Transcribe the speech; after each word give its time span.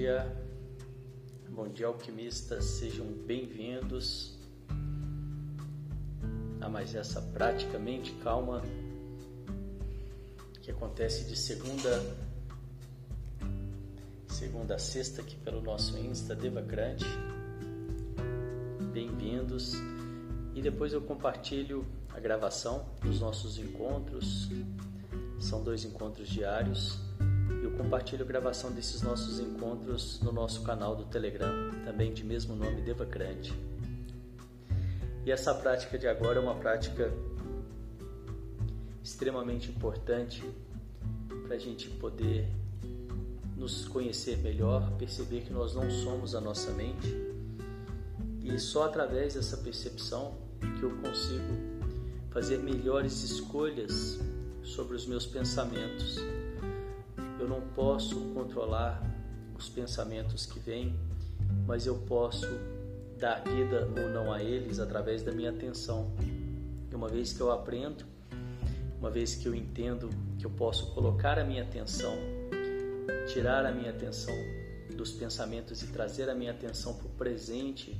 dia, 0.00 0.34
bom 1.50 1.68
dia 1.68 1.86
alquimistas, 1.86 2.64
sejam 2.64 3.04
bem-vindos 3.26 4.34
a 6.58 6.70
mais 6.70 6.94
essa 6.94 7.20
praticamente 7.20 8.10
calma 8.22 8.62
que 10.62 10.70
acontece 10.70 11.28
de 11.28 11.36
segunda 11.36 11.90
segunda 14.26 14.76
a 14.76 14.78
sexta 14.78 15.20
aqui 15.20 15.36
pelo 15.36 15.60
nosso 15.60 15.98
Insta 15.98 16.34
Devacrante. 16.34 17.04
Bem-vindos 18.94 19.74
e 20.54 20.62
depois 20.62 20.94
eu 20.94 21.02
compartilho 21.02 21.84
a 22.08 22.18
gravação 22.18 22.88
dos 23.02 23.20
nossos 23.20 23.58
encontros. 23.58 24.48
São 25.38 25.62
dois 25.62 25.84
encontros 25.84 26.26
diários 26.26 27.09
compartilho 27.82 28.26
gravação 28.26 28.70
desses 28.70 29.00
nossos 29.00 29.40
encontros 29.40 30.20
no 30.20 30.30
nosso 30.30 30.62
canal 30.62 30.94
do 30.94 31.04
Telegram, 31.04 31.50
também 31.82 32.12
de 32.12 32.22
mesmo 32.22 32.54
nome 32.54 32.82
Devacrante. 32.82 33.54
E 35.24 35.32
essa 35.32 35.54
prática 35.54 35.98
de 35.98 36.06
agora 36.06 36.38
é 36.38 36.42
uma 36.42 36.56
prática 36.56 37.10
extremamente 39.02 39.70
importante 39.70 40.44
para 41.46 41.56
a 41.56 41.58
gente 41.58 41.88
poder 41.88 42.46
nos 43.56 43.88
conhecer 43.88 44.36
melhor, 44.38 44.90
perceber 44.98 45.40
que 45.40 45.52
nós 45.52 45.74
não 45.74 45.90
somos 45.90 46.34
a 46.34 46.40
nossa 46.40 46.70
mente 46.72 47.08
e 48.42 48.58
só 48.58 48.84
através 48.84 49.34
dessa 49.34 49.56
percepção 49.56 50.34
que 50.78 50.82
eu 50.82 50.90
consigo 50.98 51.80
fazer 52.30 52.58
melhores 52.58 53.22
escolhas 53.22 54.18
sobre 54.62 54.96
os 54.96 55.06
meus 55.06 55.24
pensamentos 55.24 56.18
eu 57.40 57.48
não 57.48 57.62
posso 57.62 58.20
controlar 58.34 59.02
os 59.56 59.68
pensamentos 59.68 60.44
que 60.44 60.60
vêm, 60.60 60.94
mas 61.66 61.86
eu 61.86 61.96
posso 62.00 62.46
dar 63.18 63.42
vida 63.42 63.88
ou 63.98 64.10
não 64.10 64.30
a 64.30 64.42
eles 64.42 64.78
através 64.78 65.22
da 65.22 65.32
minha 65.32 65.50
atenção. 65.50 66.12
E 66.90 66.94
uma 66.94 67.08
vez 67.08 67.32
que 67.32 67.40
eu 67.40 67.50
aprendo, 67.50 68.04
uma 68.98 69.10
vez 69.10 69.34
que 69.34 69.46
eu 69.46 69.54
entendo 69.54 70.10
que 70.38 70.44
eu 70.44 70.50
posso 70.50 70.92
colocar 70.92 71.38
a 71.38 71.44
minha 71.44 71.62
atenção, 71.62 72.14
tirar 73.32 73.64
a 73.64 73.72
minha 73.72 73.90
atenção 73.90 74.34
dos 74.94 75.12
pensamentos 75.12 75.82
e 75.82 75.86
trazer 75.86 76.28
a 76.28 76.34
minha 76.34 76.50
atenção 76.50 76.94
para 76.94 77.06
o 77.06 77.10
presente, 77.10 77.98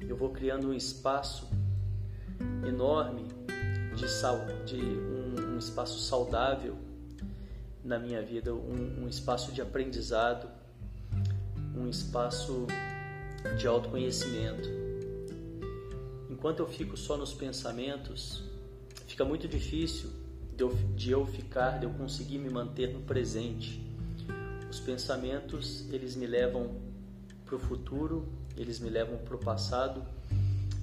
eu 0.00 0.16
vou 0.16 0.30
criando 0.30 0.68
um 0.68 0.74
espaço 0.74 1.48
enorme 2.66 3.26
de, 4.64 4.80
um, 4.80 5.54
um 5.54 5.58
espaço 5.58 5.98
saudável 5.98 6.89
na 7.84 7.98
minha 7.98 8.22
vida 8.22 8.54
um, 8.54 9.04
um 9.04 9.08
espaço 9.08 9.52
de 9.52 9.60
aprendizado, 9.60 10.48
um 11.76 11.88
espaço 11.88 12.66
de 13.58 13.66
autoconhecimento. 13.66 14.68
Enquanto 16.28 16.60
eu 16.60 16.68
fico 16.68 16.96
só 16.96 17.16
nos 17.16 17.32
pensamentos, 17.32 18.44
fica 19.06 19.24
muito 19.24 19.48
difícil 19.48 20.10
de 20.56 20.62
eu, 20.62 20.74
de 20.94 21.10
eu 21.10 21.26
ficar, 21.26 21.78
de 21.78 21.86
eu 21.86 21.90
conseguir 21.90 22.38
me 22.38 22.50
manter 22.50 22.92
no 22.92 23.00
presente. 23.00 23.84
Os 24.70 24.78
pensamentos, 24.78 25.86
eles 25.90 26.14
me 26.14 26.26
levam 26.26 26.76
para 27.44 27.56
o 27.56 27.58
futuro, 27.58 28.28
eles 28.56 28.78
me 28.78 28.88
levam 28.88 29.18
para 29.18 29.34
o 29.34 29.38
passado 29.38 30.04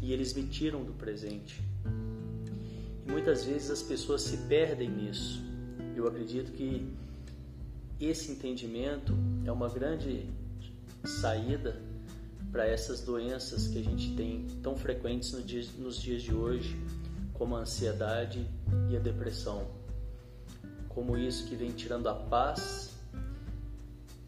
e 0.02 0.12
eles 0.12 0.34
me 0.34 0.44
tiram 0.44 0.84
do 0.84 0.94
presente. 0.94 1.62
E 3.06 3.12
muitas 3.12 3.46
vezes 3.46 3.70
as 3.72 3.82
pessoas 3.82 4.22
se 4.22 4.38
perdem 4.50 4.90
nisso. 4.90 5.47
Eu 5.98 6.08
acredito 6.08 6.52
que 6.52 6.88
esse 8.00 8.32
entendimento 8.32 9.18
é 9.44 9.52
uma 9.52 9.68
grande 9.68 10.30
saída 11.04 11.82
para 12.52 12.68
essas 12.68 13.02
doenças 13.02 13.68
que 13.68 13.80
a 13.80 13.84
gente 13.84 14.16
tem 14.16 14.46
tão 14.62 14.78
frequentes 14.78 15.32
nos 15.80 16.00
dias 16.00 16.22
de 16.22 16.36
hoje, 16.36 16.80
como 17.34 17.56
a 17.56 17.62
ansiedade 17.62 18.48
e 18.92 18.96
a 18.96 19.00
depressão. 19.00 19.68
Como 20.88 21.18
isso 21.18 21.48
que 21.48 21.56
vem 21.56 21.72
tirando 21.72 22.08
a 22.08 22.14
paz, 22.14 22.94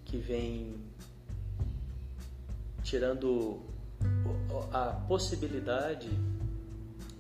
que 0.06 0.18
vem 0.18 0.74
tirando 2.81 3.62
a 4.74 4.86
possibilidade 5.07 6.09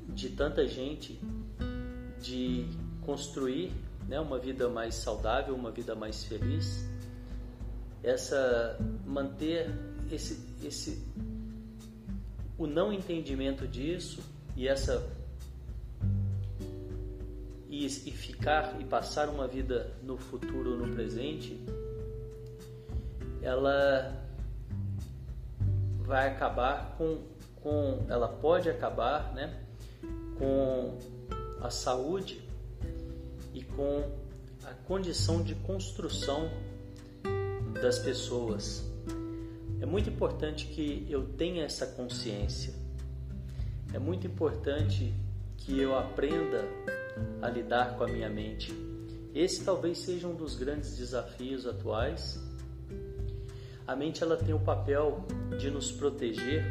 de 0.07 0.29
tanta 0.29 0.67
gente 0.67 1.21
de 2.19 2.65
construir 3.05 3.71
né, 4.09 4.19
uma 4.19 4.39
vida 4.39 4.67
mais 4.67 4.95
saudável, 4.95 5.53
uma 5.53 5.69
vida 5.69 5.93
mais 5.93 6.23
feliz. 6.23 6.89
Essa 8.01 8.77
manter 9.05 9.69
esse 10.11 10.43
esse 10.63 11.07
o 12.57 12.65
não 12.65 12.91
entendimento 12.91 13.67
disso 13.67 14.21
e 14.57 14.67
essa 14.67 15.07
e, 17.69 17.85
e 17.85 18.11
ficar 18.11 18.81
e 18.81 18.83
passar 18.83 19.29
uma 19.29 19.47
vida 19.47 19.93
no 20.01 20.17
futuro, 20.17 20.75
no 20.75 20.91
presente, 20.95 21.63
ela 23.43 24.25
vai 25.99 26.29
acabar 26.29 26.95
com, 26.97 27.21
com 27.61 28.05
ela 28.09 28.27
pode 28.27 28.69
acabar, 28.69 29.31
né, 29.35 29.63
com 30.39 30.97
a 31.61 31.69
saúde 31.69 32.48
e 33.53 33.63
com 33.63 34.03
a 34.63 34.73
condição 34.73 35.41
de 35.41 35.55
construção 35.55 36.49
das 37.81 37.99
pessoas. 37.99 38.83
É 39.81 39.85
muito 39.85 40.09
importante 40.09 40.65
que 40.67 41.07
eu 41.09 41.25
tenha 41.25 41.63
essa 41.63 41.87
consciência. 41.87 42.73
É 43.93 43.99
muito 43.99 44.27
importante 44.27 45.13
que 45.57 45.79
eu 45.79 45.97
aprenda 45.97 46.63
a 47.41 47.49
lidar 47.49 47.97
com 47.97 48.03
a 48.03 48.07
minha 48.07 48.29
mente. 48.29 48.73
Esse 49.33 49.63
talvez 49.63 49.99
seja 49.99 50.27
um 50.27 50.35
dos 50.35 50.55
grandes 50.55 50.97
desafios 50.97 51.65
atuais. 51.65 52.39
A 53.87 53.95
mente 53.95 54.21
ela 54.21 54.37
tem 54.37 54.53
o 54.53 54.59
papel 54.59 55.25
de 55.57 55.71
nos 55.71 55.91
proteger 55.91 56.63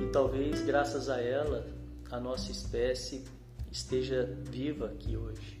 e 0.00 0.06
talvez 0.12 0.64
graças 0.64 1.08
a 1.08 1.20
ela 1.20 1.66
a 2.10 2.20
nossa 2.20 2.52
espécie 2.52 3.24
esteja 3.70 4.24
viva 4.44 4.86
aqui 4.86 5.16
hoje 5.16 5.55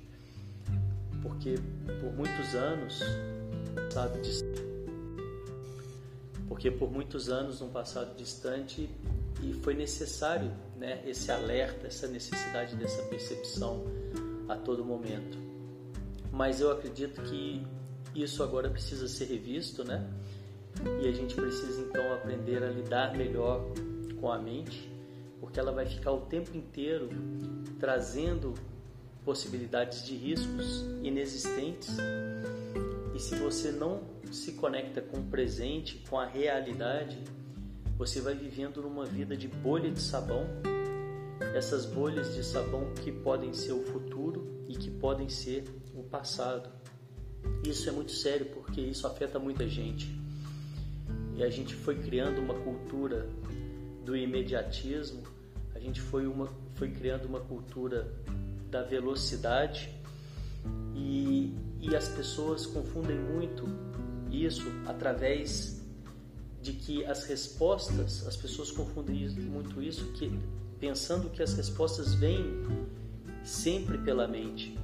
porque 1.22 1.56
por 2.00 2.12
muitos 2.12 2.54
anos, 2.54 3.00
sabe, 3.90 4.20
porque 6.48 6.70
por 6.70 6.90
muitos 6.90 7.28
anos 7.28 7.60
num 7.60 7.68
passado 7.68 8.16
distante 8.16 8.88
e 9.42 9.52
foi 9.52 9.74
necessário, 9.74 10.50
né, 10.76 11.02
esse 11.06 11.30
alerta, 11.30 11.86
essa 11.86 12.06
necessidade 12.06 12.76
dessa 12.76 13.02
percepção 13.04 13.84
a 14.48 14.56
todo 14.56 14.84
momento. 14.84 15.38
Mas 16.32 16.60
eu 16.60 16.70
acredito 16.70 17.22
que 17.22 17.66
isso 18.14 18.42
agora 18.42 18.70
precisa 18.70 19.08
ser 19.08 19.26
revisto, 19.26 19.84
né? 19.84 20.08
E 21.02 21.08
a 21.08 21.12
gente 21.12 21.34
precisa 21.34 21.82
então 21.82 22.14
aprender 22.14 22.62
a 22.62 22.68
lidar 22.68 23.16
melhor 23.16 23.64
com 24.20 24.30
a 24.30 24.38
mente, 24.38 24.90
porque 25.40 25.58
ela 25.58 25.72
vai 25.72 25.86
ficar 25.86 26.12
o 26.12 26.22
tempo 26.22 26.56
inteiro 26.56 27.08
trazendo 27.78 28.54
possibilidades 29.26 30.04
de 30.06 30.14
riscos 30.14 30.82
inexistentes. 31.02 31.96
E 33.12 33.18
se 33.18 33.34
você 33.34 33.72
não 33.72 34.00
se 34.30 34.52
conecta 34.52 35.02
com 35.02 35.18
o 35.18 35.24
presente, 35.24 36.00
com 36.08 36.16
a 36.16 36.24
realidade, 36.24 37.18
você 37.98 38.20
vai 38.20 38.36
vivendo 38.36 38.80
numa 38.80 39.04
vida 39.04 39.36
de 39.36 39.48
bolha 39.48 39.90
de 39.90 40.00
sabão. 40.00 40.46
Essas 41.56 41.84
bolhas 41.84 42.36
de 42.36 42.44
sabão 42.44 42.94
que 43.02 43.10
podem 43.10 43.52
ser 43.52 43.72
o 43.72 43.82
futuro 43.86 44.62
e 44.68 44.76
que 44.76 44.90
podem 44.90 45.28
ser 45.28 45.64
o 45.92 46.04
passado. 46.04 46.70
Isso 47.64 47.88
é 47.88 47.92
muito 47.92 48.12
sério 48.12 48.46
porque 48.46 48.80
isso 48.80 49.08
afeta 49.08 49.40
muita 49.40 49.68
gente. 49.68 50.08
E 51.34 51.42
a 51.42 51.50
gente 51.50 51.74
foi 51.74 51.96
criando 51.96 52.40
uma 52.40 52.54
cultura 52.54 53.28
do 54.04 54.16
imediatismo, 54.16 55.24
a 55.74 55.80
gente 55.80 56.00
foi, 56.00 56.26
uma, 56.28 56.48
foi 56.74 56.90
criando 56.90 57.26
uma 57.26 57.40
cultura 57.40 58.14
da 58.76 58.82
velocidade 58.82 59.88
e, 60.94 61.54
e 61.80 61.96
as 61.96 62.08
pessoas 62.08 62.66
confundem 62.66 63.16
muito 63.16 63.64
isso 64.30 64.66
através 64.84 65.80
de 66.60 66.74
que 66.74 67.02
as 67.06 67.24
respostas, 67.24 68.26
as 68.26 68.36
pessoas 68.36 68.70
confundem 68.70 69.30
muito 69.30 69.82
isso 69.82 70.12
que 70.12 70.30
pensando 70.78 71.30
que 71.30 71.42
as 71.42 71.54
respostas 71.54 72.12
vêm 72.14 72.44
sempre 73.42 73.96
pela 73.96 74.28
mente. 74.28 74.78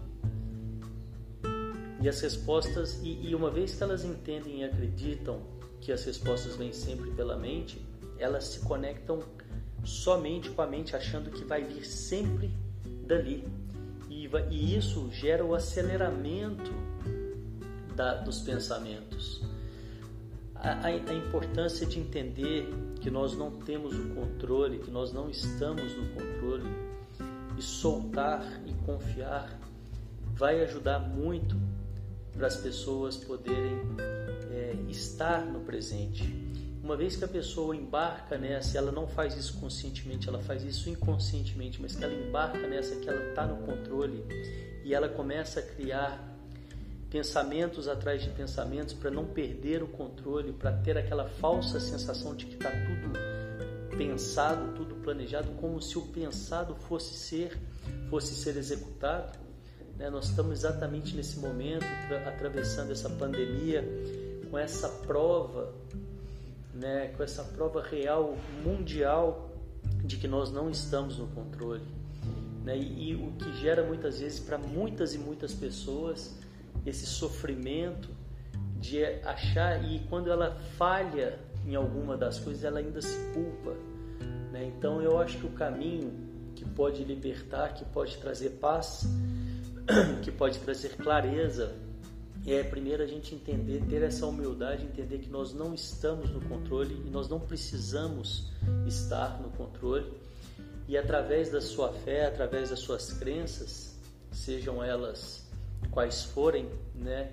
E 2.00 2.09
as 2.09 2.21
respostas, 2.21 2.99
e, 3.03 3.29
e, 3.29 3.35
uma 3.35 3.50
vez 3.50 3.75
que 3.75 3.83
elas 3.83 4.05
entendem 4.05 4.61
e 4.61 4.65
acreditam 4.65 5.43
que 5.83 5.93
as 5.93 6.03
respostas 6.05 6.56
vêm 6.56 6.73
sempre 6.73 7.11
pela 7.11 7.37
mente, 7.37 7.85
elas 8.19 8.44
se 8.44 8.61
conectam 8.61 9.23
somente 9.85 10.49
com 10.50 10.62
a 10.62 10.67
mente, 10.67 10.97
achando 10.97 11.31
que 11.31 11.44
vai 11.44 11.62
vir 11.62 11.85
sempre 11.85 12.50
dali 13.06 13.44
e 14.50 14.76
isso 14.76 15.11
gera 15.11 15.44
o 15.44 15.55
aceleramento 15.55 16.73
da, 17.94 18.14
dos 18.14 18.40
pensamentos. 18.40 19.43
a, 20.55 20.87
a, 20.87 21.14
importância 21.14 21.87
de 21.87 21.99
entender 21.99 22.69
que 23.00 23.11
nós 23.11 23.37
não 23.37 23.50
temos 23.50 23.99
o 23.99 24.11
controle, 24.14 24.79
que 24.79 24.90
nós 24.90 25.12
não 25.12 25.29
estamos 25.29 25.94
no 25.96 26.08
controle, 26.11 26.70
e 27.58 27.62
soltar 27.62 28.62
e 28.67 28.73
confiar 28.87 29.58
vai 30.34 30.62
ajudar 30.62 30.99
muito 30.99 31.56
para 32.32 32.46
as 32.46 32.56
pessoas 32.56 33.17
poderem 33.17 33.81
é, 34.50 34.75
estar 34.88 35.44
no 35.44 35.61
presente. 35.61 36.25
Uma 36.82 36.96
vez 36.96 37.14
que 37.14 37.25
a 37.25 37.29
pessoa 37.29 37.76
embarca 37.76 38.37
nessa, 38.37 38.76
ela 38.76 38.90
não 38.90 39.06
faz 39.06 39.37
isso 39.37 39.61
conscientemente, 39.61 40.29
ela 40.29 40.40
faz 40.40 40.64
isso 40.64 40.90
inconscientemente, 40.90 41.81
mas 41.81 41.94
que 41.94 42.02
ela 42.02 42.12
embarca 42.12 42.67
nessa, 42.67 42.96
que 42.96 43.08
ela 43.08 43.29
está 43.29 43.46
no 43.46 43.64
controle 43.64 44.25
e 44.84 44.93
ela 44.93 45.08
começa 45.08 45.61
a 45.61 45.62
criar 45.62 46.32
pensamentos 47.08 47.87
atrás 47.87 48.23
de 48.23 48.31
pensamentos 48.31 48.94
para 48.94 49.12
não 49.12 49.26
perder 49.26 49.81
o 49.82 49.87
controle, 49.87 50.52
para 50.52 50.73
ter 50.73 50.99
aquela 50.99 51.29
falsa 51.29 51.79
sensação 51.79 52.34
de 52.34 52.46
que 52.46 52.55
está 52.55 52.70
tudo 52.70 53.96
pensado, 53.96 54.75
tudo 54.75 54.96
planejado, 54.96 55.52
como 55.61 55.81
se 55.81 55.96
o 55.96 56.02
pensado 56.02 56.75
fosse 56.75 57.14
ser, 57.14 57.56
fosse 58.11 58.34
ser 58.34 58.56
executado. 58.56 59.38
Né? 59.96 60.11
Nós 60.11 60.31
estamos 60.31 60.58
exatamente 60.58 61.14
nesse 61.14 61.38
momento, 61.38 61.84
atravessando 62.26 62.90
essa 62.90 63.08
pandemia, 63.08 63.84
com 64.50 64.58
essa 64.58 64.88
prova, 64.88 65.73
né? 66.74 67.08
com 67.16 67.22
essa 67.22 67.44
prova 67.44 67.82
real 67.82 68.36
mundial 68.64 69.50
de 70.04 70.16
que 70.16 70.28
nós 70.28 70.50
não 70.50 70.70
estamos 70.70 71.19
no 71.19 71.26
controle. 71.28 71.86
Né? 72.64 72.78
E, 72.78 73.10
e 73.10 73.14
o 73.14 73.32
que 73.32 73.52
gera 73.60 73.82
muitas 73.82 74.20
vezes 74.20 74.40
para 74.40 74.58
muitas 74.58 75.14
e 75.14 75.19
muitas 75.19 75.52
pessoas 75.52 76.38
esse 76.84 77.06
sofrimento 77.06 78.10
de 78.80 79.04
achar 79.24 79.84
e 79.84 80.00
quando 80.08 80.30
ela 80.30 80.56
falha 80.76 81.38
em 81.66 81.76
alguma 81.76 82.16
das 82.16 82.40
coisas 82.40 82.64
ela 82.64 82.80
ainda 82.80 83.00
se 83.00 83.16
culpa. 83.32 83.76
Né? 84.52 84.72
Então 84.76 85.00
eu 85.00 85.19
acho 85.19 85.38
que 85.38 85.46
o 85.46 85.50
caminho 85.50 86.12
que 86.54 86.64
pode 86.64 87.04
libertar, 87.04 87.74
que 87.74 87.84
pode 87.84 88.16
trazer 88.19 88.50
paz, 88.50 89.06
que 90.22 90.30
pode 90.30 90.58
trazer 90.58 90.96
clareza 90.96 91.74
é 92.47 92.62
primeiro 92.62 93.03
a 93.03 93.06
gente 93.06 93.35
entender, 93.35 93.83
ter 93.89 94.03
essa 94.03 94.27
humildade, 94.27 94.85
entender 94.85 95.19
que 95.19 95.29
nós 95.29 95.55
não 95.55 95.73
estamos 95.75 96.31
no 96.31 96.41
controle 96.41 97.00
e 97.06 97.11
nós 97.11 97.29
não 97.29 97.39
precisamos 97.39 98.50
estar 98.87 99.41
no 99.41 99.50
controle. 99.50 100.12
E 100.89 100.97
através 100.97 101.50
da 101.50 101.61
sua 101.61 101.93
fé, 101.93 102.27
através 102.27 102.71
das 102.71 102.81
suas 102.81 103.12
crenças, 103.12 103.97
sejam 104.33 104.83
elas 104.83 105.47
quais 105.91 106.25
forem, 106.25 106.69
né, 106.94 107.31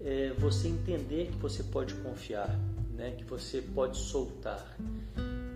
é 0.00 0.32
você 0.38 0.68
entender 0.68 1.28
que 1.28 1.36
você 1.36 1.62
pode 1.62 1.94
confiar, 1.94 2.58
né, 2.94 3.12
que 3.12 3.24
você 3.24 3.60
pode 3.60 3.98
soltar 3.98 4.76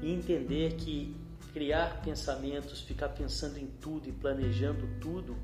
e 0.02 0.12
entender 0.12 0.74
que 0.74 1.16
criar 1.52 2.00
pensamentos, 2.02 2.82
ficar 2.82 3.08
pensando 3.10 3.58
em 3.58 3.66
tudo 3.66 4.08
e 4.08 4.12
planejando 4.12 4.86
tudo 5.00 5.36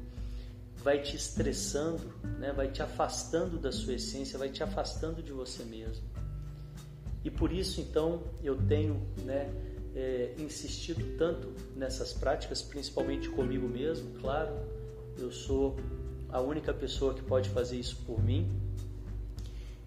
vai 0.86 1.02
te 1.02 1.16
estressando, 1.16 2.14
né, 2.38 2.52
vai 2.52 2.70
te 2.70 2.80
afastando 2.80 3.58
da 3.58 3.72
sua 3.72 3.94
essência, 3.94 4.38
vai 4.38 4.50
te 4.50 4.62
afastando 4.62 5.20
de 5.20 5.32
você 5.32 5.64
mesmo. 5.64 6.04
E 7.24 7.30
por 7.30 7.50
isso 7.50 7.80
então 7.80 8.22
eu 8.40 8.56
tenho, 8.56 9.02
né, 9.24 9.50
é, 9.96 10.32
insistido 10.38 11.16
tanto 11.18 11.52
nessas 11.74 12.12
práticas, 12.12 12.62
principalmente 12.62 13.28
comigo 13.28 13.66
mesmo, 13.68 14.12
claro. 14.20 14.54
Eu 15.18 15.32
sou 15.32 15.74
a 16.28 16.40
única 16.40 16.72
pessoa 16.72 17.14
que 17.14 17.22
pode 17.22 17.48
fazer 17.48 17.80
isso 17.80 17.96
por 18.06 18.22
mim. 18.22 18.48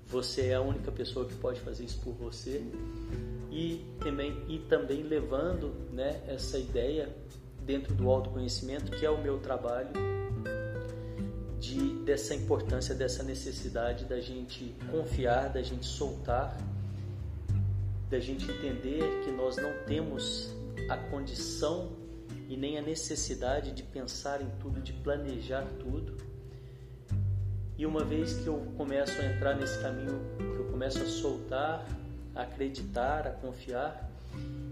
Você 0.08 0.48
é 0.48 0.56
a 0.56 0.62
única 0.62 0.92
pessoa 0.92 1.26
que 1.26 1.36
pode 1.36 1.62
fazer 1.62 1.86
isso 1.86 2.02
por 2.02 2.14
você. 2.16 2.62
E 3.50 3.86
também, 4.02 4.38
e 4.50 4.60
também 4.60 5.02
levando 5.04 5.74
né, 5.94 6.22
essa 6.28 6.60
ideia 6.60 7.08
dentro 7.66 7.96
do 7.96 8.10
autoconhecimento, 8.10 8.92
que 8.92 9.06
é 9.06 9.10
o 9.10 9.22
meu 9.24 9.40
trabalho, 9.40 10.19
de, 11.60 11.96
dessa 12.04 12.34
importância, 12.34 12.96
dessa 12.96 13.24
necessidade 13.24 14.06
da 14.06 14.20
gente 14.20 14.76
confiar, 14.90 15.50
da 15.50 15.62
gente 15.62 15.86
soltar, 15.86 16.58
da 18.10 18.20
gente 18.20 18.50
entender 18.50 19.22
que 19.24 19.32
nós 19.32 19.58
não 19.58 19.72
temos 19.86 20.54
a 20.90 20.98
condição 20.98 21.92
e 22.48 22.58
nem 22.58 22.78
a 22.78 22.82
necessidade 22.82 23.72
de 23.72 23.84
pensar 23.84 24.42
em 24.42 24.50
tudo, 24.60 24.82
de 24.82 24.94
planejar 24.94 25.68
tudo. 25.80 26.18
E 27.78 27.86
uma 27.86 28.04
vez 28.04 28.34
que 28.34 28.48
eu 28.48 28.60
começo 28.76 29.22
a 29.22 29.26
entrar 29.26 29.56
nesse 29.56 29.80
caminho, 29.80 30.20
que 30.38 30.60
eu 30.60 30.66
começo 30.66 31.02
a 31.02 31.06
soltar, 31.06 31.86
a 32.36 32.42
acreditar, 32.42 33.28
a 33.28 33.32
confiar 33.32 34.10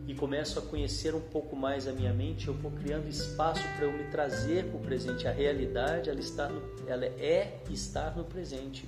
e 0.08 0.16
começo 0.16 0.58
a 0.58 0.62
conhecer 0.62 1.14
um 1.14 1.20
pouco 1.20 1.54
mais 1.54 1.86
a 1.86 1.92
minha 1.92 2.14
mente, 2.14 2.48
eu 2.48 2.54
vou 2.54 2.72
criando 2.72 3.10
espaço 3.10 3.62
para 3.76 3.86
eu 3.86 3.92
me 3.92 4.06
trazer 4.06 4.64
para 4.66 4.78
o 4.78 4.80
presente. 4.80 5.28
A 5.28 5.32
realidade, 5.34 6.10
ela, 6.10 6.20
está 6.22 6.48
no, 6.48 6.62
ela 6.88 7.06
é 7.06 7.62
estar 7.70 8.16
no 8.16 8.24
presente. 8.24 8.88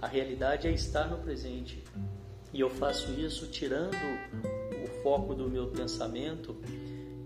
A 0.00 0.06
realidade 0.06 0.68
é 0.68 0.72
estar 0.72 1.08
no 1.08 1.16
presente. 1.16 1.82
E 2.52 2.60
eu 2.60 2.68
faço 2.68 3.10
isso 3.12 3.46
tirando 3.46 3.96
o 4.84 5.02
foco 5.02 5.34
do 5.34 5.48
meu 5.48 5.68
pensamento 5.68 6.54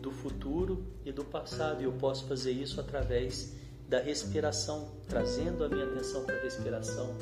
do 0.00 0.12
futuro 0.12 0.86
e 1.04 1.10
do 1.10 1.24
passado. 1.24 1.82
E 1.82 1.84
eu 1.84 1.92
posso 1.92 2.26
fazer 2.26 2.52
isso 2.52 2.80
através 2.80 3.56
da 3.88 3.98
respiração, 3.98 4.88
trazendo 5.08 5.64
a 5.64 5.68
minha 5.68 5.84
atenção 5.84 6.24
para 6.24 6.36
a 6.36 6.42
respiração, 6.42 7.12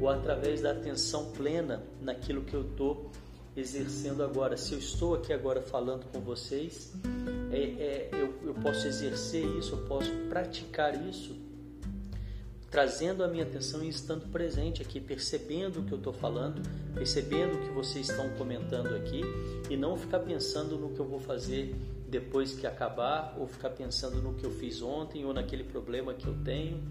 ou 0.00 0.08
através 0.08 0.62
da 0.62 0.70
atenção 0.70 1.32
plena 1.32 1.82
naquilo 2.00 2.44
que 2.44 2.54
eu 2.54 2.62
estou 2.62 3.10
exercendo 3.56 4.22
agora. 4.22 4.56
Se 4.56 4.72
eu 4.72 4.78
estou 4.78 5.14
aqui 5.14 5.32
agora 5.32 5.62
falando 5.62 6.04
com 6.10 6.20
vocês, 6.20 6.92
é, 7.50 7.58
é, 7.58 8.08
eu, 8.12 8.34
eu 8.42 8.54
posso 8.54 8.86
exercer 8.86 9.44
isso, 9.58 9.74
eu 9.74 9.86
posso 9.86 10.10
praticar 10.28 10.94
isso, 11.08 11.36
trazendo 12.70 13.22
a 13.22 13.28
minha 13.28 13.44
atenção 13.44 13.84
e 13.84 13.88
estando 13.88 14.28
presente 14.30 14.82
aqui, 14.82 15.00
percebendo 15.00 15.80
o 15.80 15.84
que 15.84 15.92
eu 15.92 15.98
estou 15.98 16.12
falando, 16.12 16.60
percebendo 16.92 17.56
o 17.56 17.60
que 17.60 17.70
vocês 17.70 18.08
estão 18.08 18.28
comentando 18.30 18.94
aqui 18.96 19.20
e 19.70 19.76
não 19.76 19.96
ficar 19.96 20.20
pensando 20.20 20.76
no 20.76 20.90
que 20.90 20.98
eu 20.98 21.06
vou 21.06 21.20
fazer 21.20 21.74
depois 22.08 22.54
que 22.54 22.66
acabar 22.66 23.36
ou 23.38 23.46
ficar 23.46 23.70
pensando 23.70 24.20
no 24.20 24.34
que 24.34 24.44
eu 24.44 24.50
fiz 24.50 24.82
ontem 24.82 25.24
ou 25.24 25.32
naquele 25.32 25.64
problema 25.64 26.14
que 26.14 26.26
eu 26.26 26.34
tenho. 26.44 26.82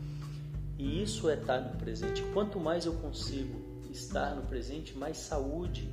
E 0.77 1.03
isso 1.03 1.29
é 1.29 1.36
estar 1.36 1.60
no 1.60 1.77
presente. 1.77 2.24
Quanto 2.34 2.60
mais 2.60 2.86
eu 2.86 2.93
consigo 2.93 3.62
estar 3.91 4.36
no 4.36 4.41
presente, 4.43 4.98
mais 4.98 5.17
saúde 5.17 5.88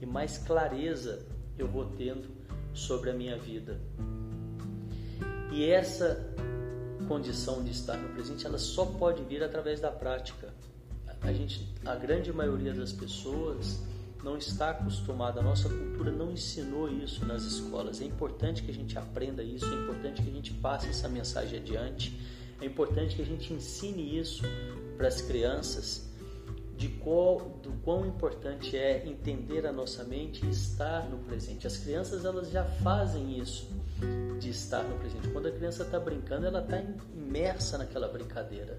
e 0.00 0.06
mais 0.06 0.38
clareza 0.38 1.26
eu 1.58 1.68
vou 1.68 1.84
tendo 1.84 2.28
sobre 2.72 3.10
a 3.10 3.12
minha 3.12 3.36
vida. 3.36 3.80
E 5.52 5.64
essa 5.64 6.34
condição 7.08 7.62
de 7.62 7.72
estar 7.72 7.96
no 7.96 8.08
presente, 8.10 8.46
ela 8.46 8.58
só 8.58 8.86
pode 8.86 9.22
vir 9.24 9.42
através 9.42 9.80
da 9.80 9.90
prática. 9.90 10.54
A 11.20 11.32
gente, 11.32 11.68
a 11.84 11.94
grande 11.96 12.32
maioria 12.32 12.72
das 12.72 12.92
pessoas 12.92 13.82
não 14.22 14.36
está 14.36 14.70
acostumado, 14.70 15.40
a 15.40 15.42
nossa 15.42 15.68
cultura 15.68 16.10
não 16.10 16.30
ensinou 16.30 16.88
isso 16.88 17.24
nas 17.26 17.42
escolas. 17.42 18.00
É 18.00 18.04
importante 18.04 18.62
que 18.62 18.70
a 18.70 18.74
gente 18.74 18.96
aprenda 18.96 19.42
isso, 19.42 19.66
é 19.66 19.74
importante 19.74 20.22
que 20.22 20.30
a 20.30 20.32
gente 20.32 20.52
passe 20.54 20.88
essa 20.88 21.08
mensagem 21.08 21.58
adiante, 21.58 22.18
é 22.60 22.66
importante 22.66 23.16
que 23.16 23.22
a 23.22 23.26
gente 23.26 23.52
ensine 23.52 24.18
isso 24.18 24.42
para 24.96 25.08
as 25.08 25.20
crianças 25.20 26.09
de 26.80 26.88
qual, 26.88 27.40
do 27.62 27.72
quão 27.84 28.06
importante 28.06 28.74
é 28.74 29.06
entender 29.06 29.66
a 29.66 29.72
nossa 29.72 30.02
mente 30.02 30.46
e 30.46 30.48
estar 30.48 31.06
no 31.10 31.18
presente. 31.18 31.66
As 31.66 31.76
crianças 31.76 32.24
elas 32.24 32.50
já 32.50 32.64
fazem 32.64 33.38
isso 33.38 33.68
de 34.38 34.48
estar 34.48 34.82
no 34.84 34.96
presente. 34.96 35.28
Quando 35.28 35.48
a 35.48 35.50
criança 35.50 35.82
está 35.82 36.00
brincando, 36.00 36.46
ela 36.46 36.62
está 36.62 36.82
imersa 37.14 37.76
naquela 37.76 38.08
brincadeira 38.08 38.78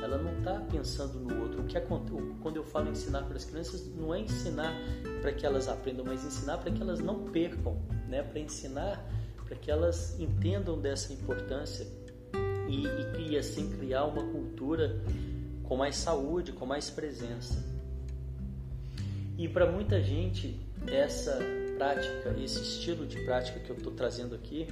ela 0.00 0.16
não 0.16 0.38
está 0.38 0.60
pensando 0.70 1.18
no 1.18 1.42
outro. 1.42 1.62
O 1.62 1.64
que 1.64 1.80
quando 1.80 2.56
eu 2.56 2.62
falo 2.62 2.88
ensinar 2.88 3.22
para 3.22 3.36
as 3.36 3.44
crianças, 3.44 3.84
não 3.96 4.14
é 4.14 4.20
ensinar 4.20 4.72
para 5.20 5.32
que 5.32 5.44
elas 5.44 5.68
aprendam, 5.68 6.04
mas 6.04 6.24
ensinar 6.24 6.58
para 6.58 6.70
que 6.70 6.80
elas 6.80 7.00
não 7.00 7.24
percam, 7.24 7.76
né? 8.08 8.22
Para 8.22 8.38
ensinar 8.38 9.04
para 9.44 9.56
que 9.56 9.70
elas 9.70 10.18
entendam 10.20 10.78
dessa 10.78 11.12
importância 11.12 11.84
e, 12.68 12.86
e, 12.86 13.30
e 13.30 13.38
assim 13.38 13.70
criar 13.70 14.04
uma 14.04 14.22
cultura 14.22 15.00
com 15.68 15.76
mais 15.76 15.96
saúde, 15.96 16.52
com 16.52 16.64
mais 16.64 16.88
presença. 16.88 17.62
E 19.36 19.46
para 19.46 19.70
muita 19.70 20.02
gente 20.02 20.58
essa 20.86 21.38
prática, 21.76 22.34
esse 22.42 22.62
estilo 22.62 23.06
de 23.06 23.20
prática 23.24 23.60
que 23.60 23.70
eu 23.70 23.76
estou 23.76 23.92
trazendo 23.92 24.34
aqui, 24.34 24.66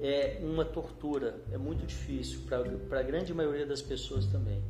é 0.00 0.40
uma 0.42 0.64
tortura, 0.64 1.40
é 1.52 1.56
muito 1.56 1.86
difícil 1.86 2.40
para 2.48 3.00
a 3.00 3.02
grande 3.02 3.32
maioria 3.32 3.64
das 3.64 3.80
pessoas 3.80 4.26
também. 4.26 4.60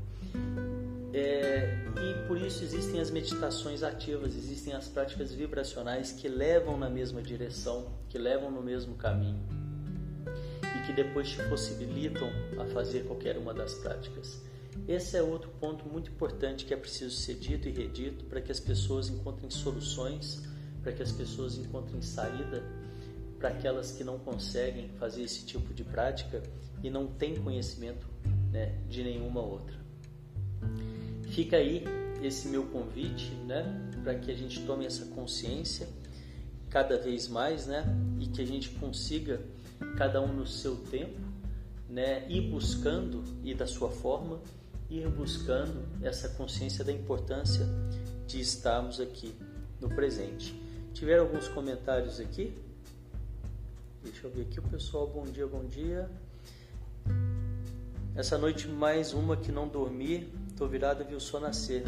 É, 1.14 1.78
e 1.96 2.26
por 2.28 2.36
isso 2.36 2.62
existem 2.62 3.00
as 3.00 3.10
meditações 3.10 3.82
ativas, 3.82 4.36
existem 4.36 4.74
as 4.74 4.86
práticas 4.86 5.32
vibracionais 5.32 6.12
que 6.12 6.28
levam 6.28 6.76
na 6.76 6.90
mesma 6.90 7.22
direção, 7.22 7.86
que 8.10 8.18
levam 8.18 8.50
no 8.50 8.62
mesmo 8.62 8.96
caminho 8.96 9.40
e 10.76 10.86
que 10.86 10.92
depois 10.92 11.30
te 11.30 11.42
possibilitam 11.48 12.28
a 12.60 12.66
fazer 12.66 13.04
qualquer 13.04 13.38
uma 13.38 13.54
das 13.54 13.74
práticas. 13.74 14.42
Esse 14.86 15.16
é 15.16 15.22
outro 15.22 15.50
ponto 15.60 15.88
muito 15.88 16.10
importante 16.10 16.66
que 16.66 16.74
é 16.74 16.76
preciso 16.76 17.16
ser 17.16 17.36
dito 17.36 17.66
e 17.68 17.72
redito 17.72 18.24
para 18.26 18.40
que 18.40 18.52
as 18.52 18.60
pessoas 18.60 19.08
encontrem 19.08 19.50
soluções, 19.50 20.42
para 20.82 20.92
que 20.92 21.02
as 21.02 21.10
pessoas 21.10 21.56
encontrem 21.56 22.02
saída 22.02 22.62
para 23.38 23.48
aquelas 23.48 23.92
que 23.92 24.04
não 24.04 24.18
conseguem 24.18 24.90
fazer 24.98 25.22
esse 25.22 25.46
tipo 25.46 25.72
de 25.72 25.84
prática 25.84 26.42
e 26.82 26.90
não 26.90 27.06
têm 27.06 27.34
conhecimento 27.36 28.06
né, 28.52 28.78
de 28.86 29.02
nenhuma 29.02 29.40
outra. 29.40 29.74
Fica 31.30 31.56
aí 31.56 31.84
esse 32.22 32.48
meu 32.48 32.64
convite, 32.66 33.32
né, 33.46 33.90
para 34.02 34.14
que 34.14 34.30
a 34.30 34.34
gente 34.34 34.64
tome 34.66 34.84
essa 34.84 35.06
consciência 35.06 35.88
cada 36.68 36.98
vez 36.98 37.26
mais, 37.26 37.66
né, 37.66 37.84
e 38.20 38.26
que 38.26 38.42
a 38.42 38.46
gente 38.46 38.68
consiga 38.70 39.40
cada 39.96 40.20
um 40.20 40.32
no 40.32 40.46
seu 40.46 40.76
tempo, 40.76 41.20
né, 41.88 42.26
ir 42.28 42.50
buscando 42.50 43.24
e 43.42 43.54
da 43.54 43.66
sua 43.66 43.90
forma 43.90 44.40
ir 44.90 45.08
buscando 45.08 45.86
essa 46.02 46.28
consciência 46.28 46.84
da 46.84 46.92
importância 46.92 47.66
de 48.26 48.40
estarmos 48.40 49.00
aqui 49.00 49.34
no 49.80 49.88
presente. 49.88 50.60
Tiveram 50.92 51.24
alguns 51.24 51.48
comentários 51.48 52.20
aqui? 52.20 52.56
Deixa 54.02 54.26
eu 54.26 54.30
ver 54.30 54.42
aqui 54.42 54.60
o 54.60 54.62
pessoal. 54.62 55.06
Bom 55.06 55.24
dia, 55.24 55.46
bom 55.46 55.64
dia. 55.64 56.08
Essa 58.14 58.38
noite 58.38 58.68
mais 58.68 59.12
uma 59.12 59.36
que 59.36 59.50
não 59.50 59.66
dormi, 59.66 60.32
tô 60.56 60.68
virado 60.68 61.02
e 61.02 61.06
vi 61.06 61.14
o 61.14 61.20
sol 61.20 61.40
nascer. 61.40 61.82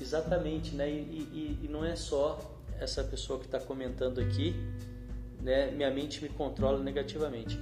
Exatamente, 0.00 0.74
né? 0.74 0.88
E, 0.88 1.58
e, 1.60 1.60
e 1.64 1.68
não 1.68 1.84
é 1.84 1.94
só 1.96 2.40
essa 2.78 3.02
pessoa 3.04 3.38
que 3.38 3.46
está 3.46 3.58
comentando 3.58 4.20
aqui, 4.20 4.54
né? 5.42 5.70
Minha 5.72 5.90
mente 5.90 6.22
me 6.22 6.28
controla 6.28 6.82
negativamente. 6.82 7.60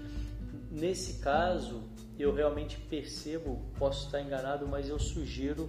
Nesse 0.71 1.15
caso, 1.15 1.83
eu 2.19 2.35
realmente 2.35 2.79
percebo, 2.79 3.61
posso 3.79 4.07
estar 4.07 4.21
enganado, 4.21 4.67
mas 4.67 4.89
eu 4.89 4.99
sugiro 4.99 5.69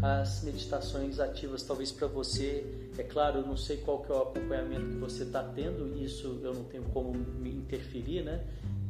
as 0.00 0.42
meditações 0.42 1.20
ativas, 1.20 1.62
talvez 1.62 1.92
para 1.92 2.06
você. 2.06 2.64
É 2.96 3.02
claro, 3.02 3.40
eu 3.40 3.46
não 3.46 3.56
sei 3.56 3.76
qual 3.78 4.02
que 4.02 4.10
é 4.10 4.14
o 4.14 4.22
acompanhamento 4.22 4.86
que 4.86 4.96
você 4.96 5.24
está 5.24 5.42
tendo, 5.42 6.02
isso 6.02 6.40
eu 6.42 6.54
não 6.54 6.64
tenho 6.64 6.84
como 6.84 7.12
me 7.12 7.50
interferir, 7.50 8.22
né? 8.22 8.44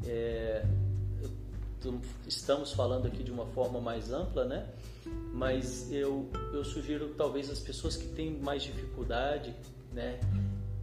É, 0.05 0.65
estamos 2.27 2.73
falando 2.73 3.07
aqui 3.07 3.23
de 3.23 3.33
uma 3.33 3.47
forma 3.47 3.81
mais 3.81 4.13
ampla, 4.13 4.45
né? 4.45 4.69
Mas 5.35 5.91
eu, 5.91 6.29
eu 6.53 6.65
sugiro 6.65 7.15
talvez 7.17 7.51
as 7.51 7.59
pessoas 7.59 7.97
que 7.97 8.07
têm 8.09 8.39
mais 8.39 8.63
dificuldade, 8.63 9.55
né? 9.93 10.21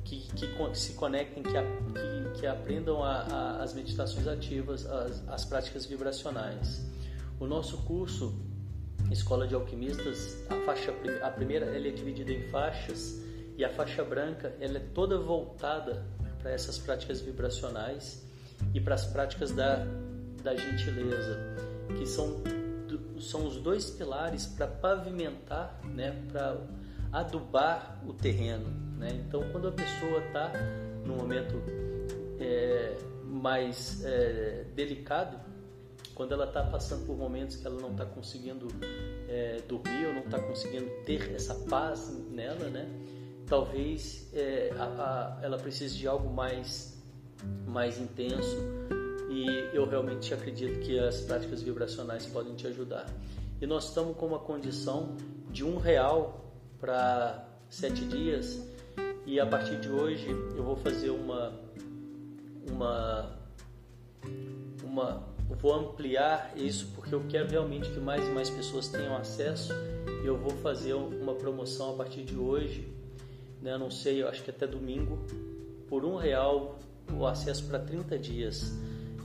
Que, 0.03 0.27
que 0.33 0.47
se 0.77 0.93
conectem, 0.93 1.43
que, 1.43 1.51
que, 1.51 2.39
que 2.39 2.47
aprendam 2.47 3.03
a, 3.03 3.21
a, 3.21 3.63
as 3.63 3.73
meditações 3.73 4.27
ativas, 4.27 4.85
as, 4.85 5.27
as 5.27 5.45
práticas 5.45 5.85
vibracionais. 5.85 6.85
O 7.39 7.45
nosso 7.45 7.77
curso 7.79 8.35
Escola 9.11 9.47
de 9.47 9.55
Alquimistas, 9.55 10.37
a 10.49 10.55
faixa 10.65 10.93
a 11.23 11.31
primeira 11.31 11.65
é 11.65 11.91
dividida 11.91 12.31
em 12.31 12.43
faixas 12.49 13.23
e 13.57 13.65
a 13.65 13.69
faixa 13.69 14.03
branca 14.03 14.55
ela 14.59 14.77
é 14.77 14.81
toda 14.93 15.17
voltada 15.17 16.05
para 16.39 16.51
essas 16.51 16.77
práticas 16.77 17.19
vibracionais 17.19 18.23
e 18.73 18.79
para 18.79 18.95
as 18.95 19.05
práticas 19.05 19.51
da, 19.51 19.85
da 20.43 20.55
gentileza, 20.55 21.39
que 21.97 22.05
são, 22.05 22.41
são 23.19 23.45
os 23.47 23.57
dois 23.57 23.89
pilares 23.89 24.45
para 24.45 24.67
pavimentar, 24.67 25.79
né, 25.85 26.11
para 26.31 26.57
adubar 27.11 27.99
o 28.05 28.13
terreno, 28.13 28.88
né? 28.99 29.09
Então, 29.27 29.41
quando 29.51 29.69
a 29.69 29.71
pessoa 29.71 30.19
está 30.19 30.51
num 31.05 31.15
momento 31.15 31.55
é, 32.39 32.95
mais 33.23 34.03
é, 34.05 34.65
delicado, 34.75 35.39
quando 36.13 36.33
ela 36.33 36.45
está 36.45 36.63
passando 36.63 37.05
por 37.07 37.17
momentos 37.17 37.55
que 37.55 37.65
ela 37.65 37.79
não 37.79 37.91
está 37.91 38.05
conseguindo 38.05 38.67
é, 39.27 39.61
dormir 39.67 40.07
ou 40.07 40.13
não 40.13 40.23
está 40.23 40.37
conseguindo 40.37 40.89
ter 41.05 41.33
essa 41.33 41.55
paz 41.55 42.09
nela, 42.29 42.69
né? 42.69 42.87
talvez 43.49 44.29
é, 44.33 44.71
a, 44.77 44.83
a, 44.83 45.39
ela 45.41 45.57
precise 45.57 45.97
de 45.97 46.07
algo 46.07 46.29
mais, 46.31 47.01
mais 47.65 47.99
intenso 47.99 48.57
e 49.29 49.47
eu 49.73 49.87
realmente 49.89 50.33
acredito 50.33 50.79
que 50.81 50.99
as 50.99 51.21
práticas 51.21 51.61
vibracionais 51.61 52.25
podem 52.27 52.55
te 52.55 52.67
ajudar. 52.67 53.07
E 53.59 53.65
nós 53.65 53.89
estamos 53.89 54.15
com 54.15 54.27
uma 54.27 54.39
condição 54.39 55.17
de 55.49 55.65
um 55.65 55.77
real 55.77 56.53
para 56.79 57.47
sete 57.69 58.05
dias 58.05 58.61
e 59.25 59.39
a 59.39 59.45
partir 59.45 59.79
de 59.79 59.89
hoje 59.89 60.27
eu 60.55 60.63
vou 60.63 60.75
fazer 60.75 61.09
uma 61.09 61.53
uma 62.69 63.37
uma 64.83 65.29
vou 65.59 65.73
ampliar 65.73 66.53
isso 66.55 66.91
porque 66.95 67.13
eu 67.13 67.23
quero 67.27 67.49
realmente 67.49 67.89
que 67.89 67.99
mais 67.99 68.25
e 68.25 68.31
mais 68.31 68.49
pessoas 68.49 68.87
tenham 68.87 69.15
acesso. 69.15 69.73
E 70.23 70.25
eu 70.25 70.37
vou 70.37 70.51
fazer 70.57 70.93
uma 70.93 71.33
promoção 71.33 71.93
a 71.93 71.97
partir 71.97 72.23
de 72.23 72.35
hoje 72.35 72.99
né? 73.61 73.77
não 73.77 73.91
sei, 73.91 74.23
eu 74.23 74.27
acho 74.27 74.43
que 74.43 74.49
até 74.49 74.65
domingo 74.65 75.19
por 75.87 76.05
um 76.05 76.15
real 76.15 76.79
o 77.11 77.25
acesso 77.25 77.65
para 77.65 77.79
30 77.79 78.17
dias. 78.17 78.71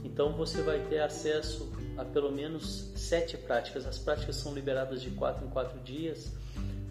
Então 0.03 0.33
você 0.33 0.61
vai 0.61 0.79
ter 0.85 0.99
acesso 0.99 1.71
a 1.97 2.03
pelo 2.03 2.31
menos 2.31 2.91
sete 2.95 3.37
práticas. 3.37 3.85
As 3.85 3.97
práticas 3.97 4.35
são 4.35 4.53
liberadas 4.53 5.01
de 5.01 5.11
quatro 5.11 5.45
em 5.45 5.49
quatro 5.49 5.79
dias 5.79 6.31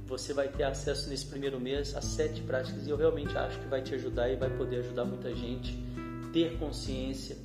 você 0.06 0.32
vai 0.32 0.48
ter 0.48 0.64
acesso 0.64 1.08
nesse 1.08 1.26
primeiro 1.26 1.58
mês 1.58 1.94
a 1.96 2.00
sete 2.00 2.42
práticas 2.42 2.86
e 2.86 2.90
eu 2.90 2.96
realmente 2.96 3.36
acho 3.36 3.58
que 3.60 3.66
vai 3.66 3.82
te 3.82 3.94
ajudar 3.94 4.30
e 4.30 4.36
vai 4.36 4.50
poder 4.50 4.80
ajudar 4.80 5.04
muita 5.04 5.34
gente 5.34 5.82
ter 6.32 6.58
consciência 6.58 7.36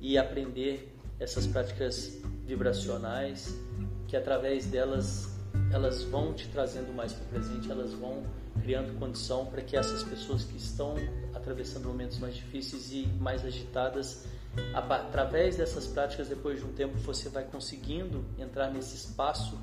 e 0.00 0.18
aprender 0.18 0.94
essas 1.18 1.46
práticas 1.46 2.20
vibracionais 2.44 3.58
que 4.06 4.16
através 4.16 4.66
delas 4.66 5.34
elas 5.72 6.02
vão 6.04 6.32
te 6.34 6.48
trazendo 6.48 6.92
mais 6.92 7.12
para 7.12 7.24
o 7.24 7.28
presente, 7.28 7.70
elas 7.70 7.92
vão 7.94 8.22
criando 8.62 8.98
condição 8.98 9.46
para 9.46 9.62
que 9.62 9.76
essas 9.76 10.02
pessoas 10.02 10.44
que 10.44 10.56
estão 10.56 10.94
atravessando 11.34 11.86
momentos 11.86 12.18
mais 12.18 12.34
difíceis 12.34 12.92
e 12.92 13.06
mais 13.20 13.44
agitadas, 13.44 14.24
através 14.72 15.56
dessas 15.56 15.86
práticas, 15.86 16.28
depois 16.28 16.60
de 16.60 16.64
um 16.64 16.72
tempo, 16.72 16.96
você 16.98 17.28
vai 17.28 17.44
conseguindo 17.44 18.24
entrar 18.38 18.70
nesse 18.70 18.96
espaço 18.96 19.60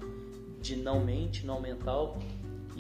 de 0.62 0.76
não 0.76 1.04
mente, 1.04 1.46
não 1.46 1.60
mental, 1.60 2.20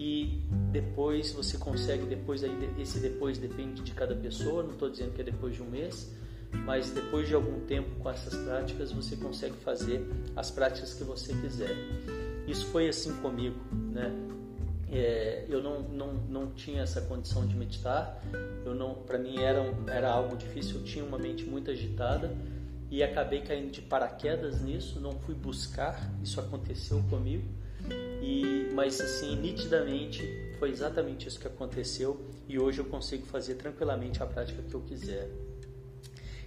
e 0.01 0.41
depois 0.71 1.31
você 1.31 1.59
consegue 1.59 2.07
depois 2.07 2.43
aí 2.43 2.51
esse 2.79 2.99
depois 2.99 3.37
depende 3.37 3.83
de 3.83 3.91
cada 3.91 4.15
pessoa 4.15 4.63
não 4.63 4.71
estou 4.71 4.89
dizendo 4.89 5.13
que 5.13 5.21
é 5.21 5.23
depois 5.23 5.53
de 5.53 5.61
um 5.61 5.69
mês 5.69 6.11
mas 6.65 6.89
depois 6.89 7.27
de 7.27 7.35
algum 7.35 7.59
tempo 7.67 7.87
com 7.99 8.09
essas 8.09 8.33
práticas 8.33 8.91
você 8.91 9.15
consegue 9.15 9.55
fazer 9.57 10.03
as 10.35 10.51
práticas 10.51 10.93
que 10.93 11.03
você 11.03 11.33
quiser. 11.35 11.73
Isso 12.47 12.65
foi 12.67 12.89
assim 12.89 13.13
comigo 13.21 13.55
né? 13.91 14.11
É, 14.91 15.45
eu 15.47 15.61
não, 15.61 15.83
não, 15.83 16.13
não 16.13 16.51
tinha 16.51 16.81
essa 16.81 17.01
condição 17.01 17.45
de 17.45 17.55
meditar 17.55 18.19
eu 18.65 18.73
não 18.73 18.95
para 18.95 19.19
mim 19.19 19.37
era 19.37 19.63
era 19.87 20.11
algo 20.11 20.35
difícil 20.35 20.77
eu 20.77 20.83
tinha 20.83 21.05
uma 21.05 21.19
mente 21.19 21.45
muito 21.45 21.69
agitada 21.69 22.35
e 22.89 23.03
acabei 23.03 23.41
caindo 23.41 23.69
de 23.69 23.83
paraquedas 23.83 24.61
nisso 24.61 24.99
não 24.99 25.11
fui 25.11 25.35
buscar 25.35 26.11
isso 26.23 26.39
aconteceu 26.39 27.03
comigo 27.07 27.60
e, 28.21 28.69
mas 28.73 28.99
assim, 28.99 29.35
nitidamente 29.35 30.23
foi 30.59 30.69
exatamente 30.69 31.27
isso 31.27 31.39
que 31.39 31.47
aconteceu 31.47 32.19
e 32.47 32.59
hoje 32.59 32.79
eu 32.79 32.85
consigo 32.85 33.25
fazer 33.25 33.55
tranquilamente 33.55 34.21
a 34.21 34.25
prática 34.25 34.61
que 34.61 34.73
eu 34.73 34.81
quiser. 34.81 35.29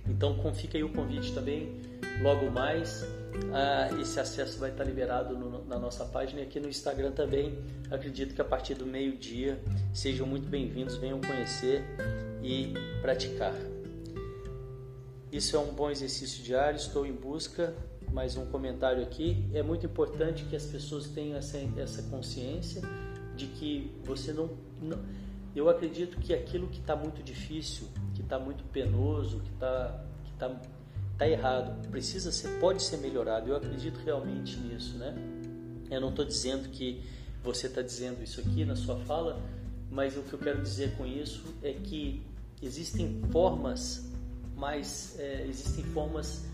Então 0.07 0.37
fica 0.55 0.77
aí 0.77 0.85
o 0.85 0.91
convite 0.91 1.33
também, 1.33 1.81
logo 2.23 2.51
mais 2.51 3.05
ah, 3.53 3.89
esse 4.01 4.21
acesso 4.21 4.59
vai 4.59 4.71
estar 4.71 4.85
liberado 4.85 5.37
no, 5.37 5.65
na 5.65 5.79
nossa 5.79 6.05
página 6.05 6.41
e 6.41 6.45
aqui 6.45 6.61
no 6.61 6.69
Instagram 6.69 7.13
também. 7.13 7.59
Acredito 7.91 8.35
que 8.35 8.41
a 8.41 8.45
partir 8.45 8.75
do 8.75 8.87
meio-dia 8.87 9.61
sejam 9.93 10.27
muito 10.27 10.49
bem-vindos, 10.49 10.97
venham 10.97 11.21
conhecer 11.21 11.83
e 12.43 12.75
praticar. 13.01 13.55
Isso 15.33 15.57
é 15.57 15.59
um 15.59 15.73
bom 15.73 15.91
exercício 15.91 16.43
diário, 16.43 16.77
estou 16.77 17.05
em 17.05 17.13
busca 17.13 17.75
mais 18.15 18.37
um 18.37 18.47
comentário 18.47 19.03
aqui. 19.03 19.45
É 19.53 19.61
muito 19.61 19.85
importante 19.85 20.45
que 20.45 20.55
as 20.55 20.65
pessoas 20.65 21.09
tenham 21.09 21.37
essa, 21.37 21.59
essa 21.77 22.01
consciência 22.05 22.81
de 23.37 23.47
que 23.49 23.91
você 24.05 24.33
não, 24.33 24.49
não 24.81 24.97
eu 25.55 25.69
acredito 25.69 26.19
que 26.21 26.33
aquilo 26.33 26.69
que 26.69 26.79
está 26.79 26.95
muito 26.95 27.23
difícil, 27.25 27.89
que 28.15 28.23
está 28.23 28.39
muito 28.39 28.63
penoso, 28.65 29.41
que 29.41 29.51
está 29.53 30.05
que 30.25 30.33
tá, 30.35 30.61
tá 31.19 31.29
errado, 31.29 31.89
precisa 31.89 32.31
ser, 32.31 32.61
pode 32.61 32.85
ser 32.85 32.99
melhorado. 32.99 33.49
Eu 33.49 33.57
acredito 33.57 33.99
realmente 33.99 34.57
nisso, 34.59 34.97
né? 34.97 35.13
Eu 35.91 36.01
não 36.01 36.11
estou 36.11 36.25
dizendo 36.25 36.69
que 36.69 37.03
você 37.43 37.67
está 37.67 37.83
dizendo 37.83 38.23
isso 38.23 38.41
aqui 38.41 38.65
na 38.65 38.77
sua 38.77 38.97
fala, 39.01 39.43
mas 39.91 40.17
o 40.17 40.23
que 40.23 40.33
eu 40.33 40.39
quero 40.39 40.63
dizer 40.63 40.97
com 40.97 41.05
isso 41.05 41.45
é 41.63 41.73
que 41.73 42.23
existem 42.63 43.21
formas 43.33 44.09
mais, 44.57 45.19
é, 45.19 45.47
existem 45.49 45.85
formas 45.87 46.45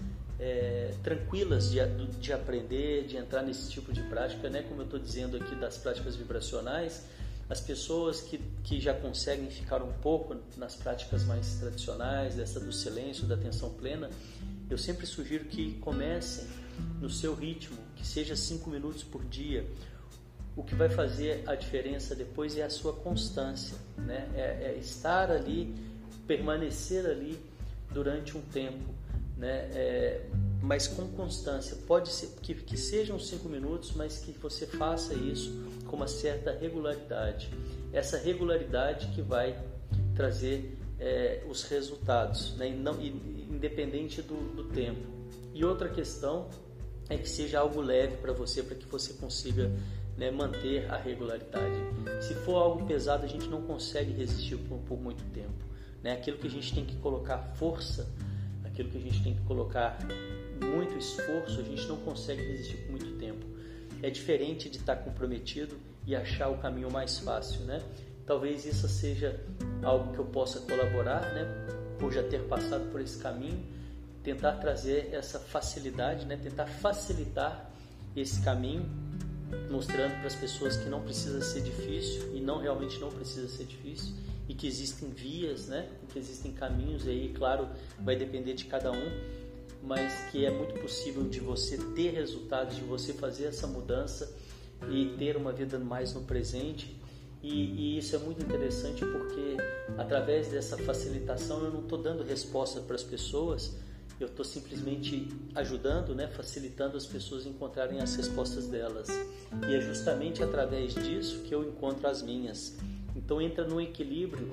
é, 0.40 0.94
tranquilas 1.02 1.70
de, 1.70 1.78
de 2.18 2.32
aprender, 2.32 3.06
de 3.06 3.16
entrar 3.18 3.42
nesse 3.42 3.70
tipo 3.70 3.92
de 3.92 4.02
prática, 4.04 4.49
né? 4.49 4.62
Como 4.62 4.80
eu 4.80 4.85
estou 4.87 4.99
dizendo 4.99 5.37
aqui 5.37 5.54
das 5.54 5.76
práticas 5.76 6.16
vibracionais, 6.16 7.04
as 7.49 7.61
pessoas 7.61 8.23
que, 8.23 8.38
que 8.64 8.80
já 8.80 8.94
conseguem 8.94 9.50
ficar 9.50 9.82
um 9.82 9.92
pouco 9.92 10.37
nas 10.56 10.76
práticas 10.76 11.25
mais 11.25 11.56
tradicionais, 11.56 12.37
dessa 12.37 12.59
do 12.59 12.73
silêncio, 12.73 13.26
da 13.26 13.35
atenção 13.35 13.70
plena, 13.70 14.09
eu 14.70 14.78
sempre 14.78 15.04
sugiro 15.04 15.44
que 15.44 15.75
comecem 15.75 16.47
no 17.00 17.11
seu 17.11 17.35
ritmo, 17.35 17.76
que 17.97 18.06
seja 18.06 18.35
cinco 18.35 18.70
minutos 18.70 19.02
por 19.02 19.23
dia. 19.25 19.66
O 20.56 20.62
que 20.62 20.75
vai 20.75 20.88
fazer 20.88 21.42
a 21.47 21.54
diferença 21.54 22.14
depois 22.14 22.56
é 22.56 22.62
a 22.62 22.70
sua 22.70 22.92
constância, 22.92 23.76
né? 23.99 24.28
é, 24.35 24.73
é 24.73 24.78
estar 24.78 25.30
ali, 25.30 25.75
permanecer 26.26 27.04
ali 27.04 27.38
durante 27.92 28.38
um 28.38 28.40
tempo, 28.40 28.94
né? 29.40 29.70
É, 29.75 30.20
mas 30.62 30.87
com 30.87 31.09
constância. 31.09 31.76
Pode 31.87 32.11
ser 32.11 32.28
que, 32.42 32.54
que 32.54 32.76
sejam 32.76 33.18
cinco 33.18 33.49
minutos, 33.49 33.92
mas 33.97 34.18
que 34.18 34.32
você 34.32 34.66
faça 34.66 35.14
isso 35.14 35.50
com 35.87 35.97
uma 35.97 36.06
certa 36.06 36.52
regularidade. 36.52 37.50
Essa 37.92 38.18
regularidade 38.18 39.09
que 39.09 39.23
vai 39.23 39.59
trazer 40.14 40.76
é, 40.99 41.42
os 41.49 41.64
resultados, 41.64 42.54
né? 42.56 42.68
não, 42.68 43.00
independente 43.00 44.20
do, 44.20 44.37
do 44.54 44.64
tempo. 44.64 45.09
E 45.54 45.64
outra 45.64 45.88
questão 45.88 46.49
é 47.09 47.16
que 47.16 47.28
seja 47.28 47.59
algo 47.59 47.80
leve 47.80 48.18
para 48.18 48.32
você, 48.32 48.62
para 48.62 48.76
que 48.76 48.87
você 48.87 49.14
consiga 49.14 49.73
né, 50.16 50.30
manter 50.30 50.88
a 50.90 50.99
regularidade. 50.99 51.75
Se 52.20 52.35
for 52.35 52.56
algo 52.56 52.87
pesado, 52.87 53.25
a 53.25 53.28
gente 53.28 53.49
não 53.49 53.62
consegue 53.62 54.12
resistir 54.12 54.56
por, 54.56 54.78
por 54.80 55.00
muito 55.00 55.25
tempo. 55.32 55.64
Né? 56.02 56.12
Aquilo 56.12 56.37
que 56.37 56.47
a 56.47 56.50
gente 56.50 56.75
tem 56.75 56.85
que 56.85 56.97
colocar 56.97 57.38
força, 57.56 58.06
aquilo 58.73 58.89
que 58.91 58.99
a 58.99 59.00
gente 59.00 59.23
tem 59.23 59.35
que 59.35 59.43
colocar 59.43 59.99
muito 60.65 60.97
esforço, 60.97 61.61
a 61.61 61.62
gente 61.62 61.87
não 61.87 61.97
consegue 61.99 62.43
resistir 62.43 62.77
por 62.79 62.93
muito 62.93 63.19
tempo. 63.19 63.45
É 64.03 64.11
diferente 64.11 64.69
de 64.69 64.79
estar 64.79 64.97
comprometido 64.97 65.77
e 66.07 66.15
achar 66.15 66.49
o 66.49 66.59
caminho 66.59 66.91
mais 66.91 67.19
fácil, 67.19 67.62
né? 67.62 67.83
Talvez 68.27 68.65
isso 68.65 68.89
seja 68.89 69.45
algo 69.83 70.12
que 70.12 70.19
eu 70.19 70.25
possa 70.25 70.61
colaborar, 70.61 71.21
né? 71.35 71.45
Por 71.99 72.12
já 72.12 72.23
ter 72.23 72.43
passado 72.43 72.91
por 72.91 73.00
esse 73.00 73.19
caminho, 73.19 73.62
tentar 74.23 74.53
trazer 74.53 75.11
essa 75.12 75.39
facilidade, 75.39 76.25
né? 76.27 76.37
Tentar 76.37 76.67
facilitar 76.67 77.71
esse 78.17 78.41
caminho, 78.43 78.89
mostrando 79.71 80.17
para 80.19 80.27
as 80.27 80.35
pessoas 80.35 80.77
que 80.77 80.89
não 80.89 81.03
precisa 81.03 81.41
ser 81.43 81.62
difícil 81.62 82.35
e 82.35 82.41
não 82.41 82.59
realmente 82.59 82.99
não 82.99 83.11
precisa 83.11 83.49
ser 83.49 83.65
difícil 83.65 84.15
e 84.50 84.54
que 84.54 84.66
existem 84.66 85.11
vias, 85.11 85.69
né? 85.69 85.88
Que 86.12 86.19
existem 86.19 86.52
caminhos 86.52 87.07
aí, 87.07 87.33
claro, 87.33 87.69
vai 88.00 88.16
depender 88.16 88.54
de 88.54 88.64
cada 88.64 88.90
um 88.90 89.40
mas 89.83 90.30
que 90.30 90.45
é 90.45 90.50
muito 90.50 90.78
possível 90.80 91.25
de 91.25 91.40
você 91.40 91.78
ter 91.95 92.11
resultados, 92.11 92.76
de 92.76 92.83
você 92.83 93.12
fazer 93.12 93.47
essa 93.47 93.66
mudança 93.66 94.30
e 94.90 95.14
ter 95.19 95.37
uma 95.37 95.52
vida 95.52 95.78
mais 95.78 96.12
no 96.12 96.23
presente. 96.23 96.97
E, 97.42 97.49
e 97.49 97.99
isso 97.99 98.14
é 98.14 98.19
muito 98.19 98.42
interessante 98.42 99.04
porque 99.04 99.57
através 99.97 100.49
dessa 100.49 100.76
facilitação 100.76 101.64
eu 101.64 101.71
não 101.71 101.80
estou 101.80 101.97
dando 101.97 102.23
resposta 102.23 102.80
para 102.80 102.95
as 102.95 103.02
pessoas, 103.02 103.75
eu 104.19 104.26
estou 104.26 104.45
simplesmente 104.45 105.26
ajudando, 105.54 106.14
né, 106.14 106.28
facilitando 106.28 106.99
as 106.99 107.07
pessoas 107.07 107.47
encontrarem 107.47 108.00
as 108.00 108.14
respostas 108.16 108.66
delas. 108.66 109.09
E 109.66 109.75
é 109.75 109.80
justamente 109.80 110.42
através 110.42 110.95
disso 110.95 111.40
que 111.40 111.54
eu 111.54 111.66
encontro 111.66 112.07
as 112.07 112.21
minhas. 112.21 112.76
Então 113.14 113.40
entra 113.40 113.67
num 113.67 113.80
equilíbrio 113.80 114.49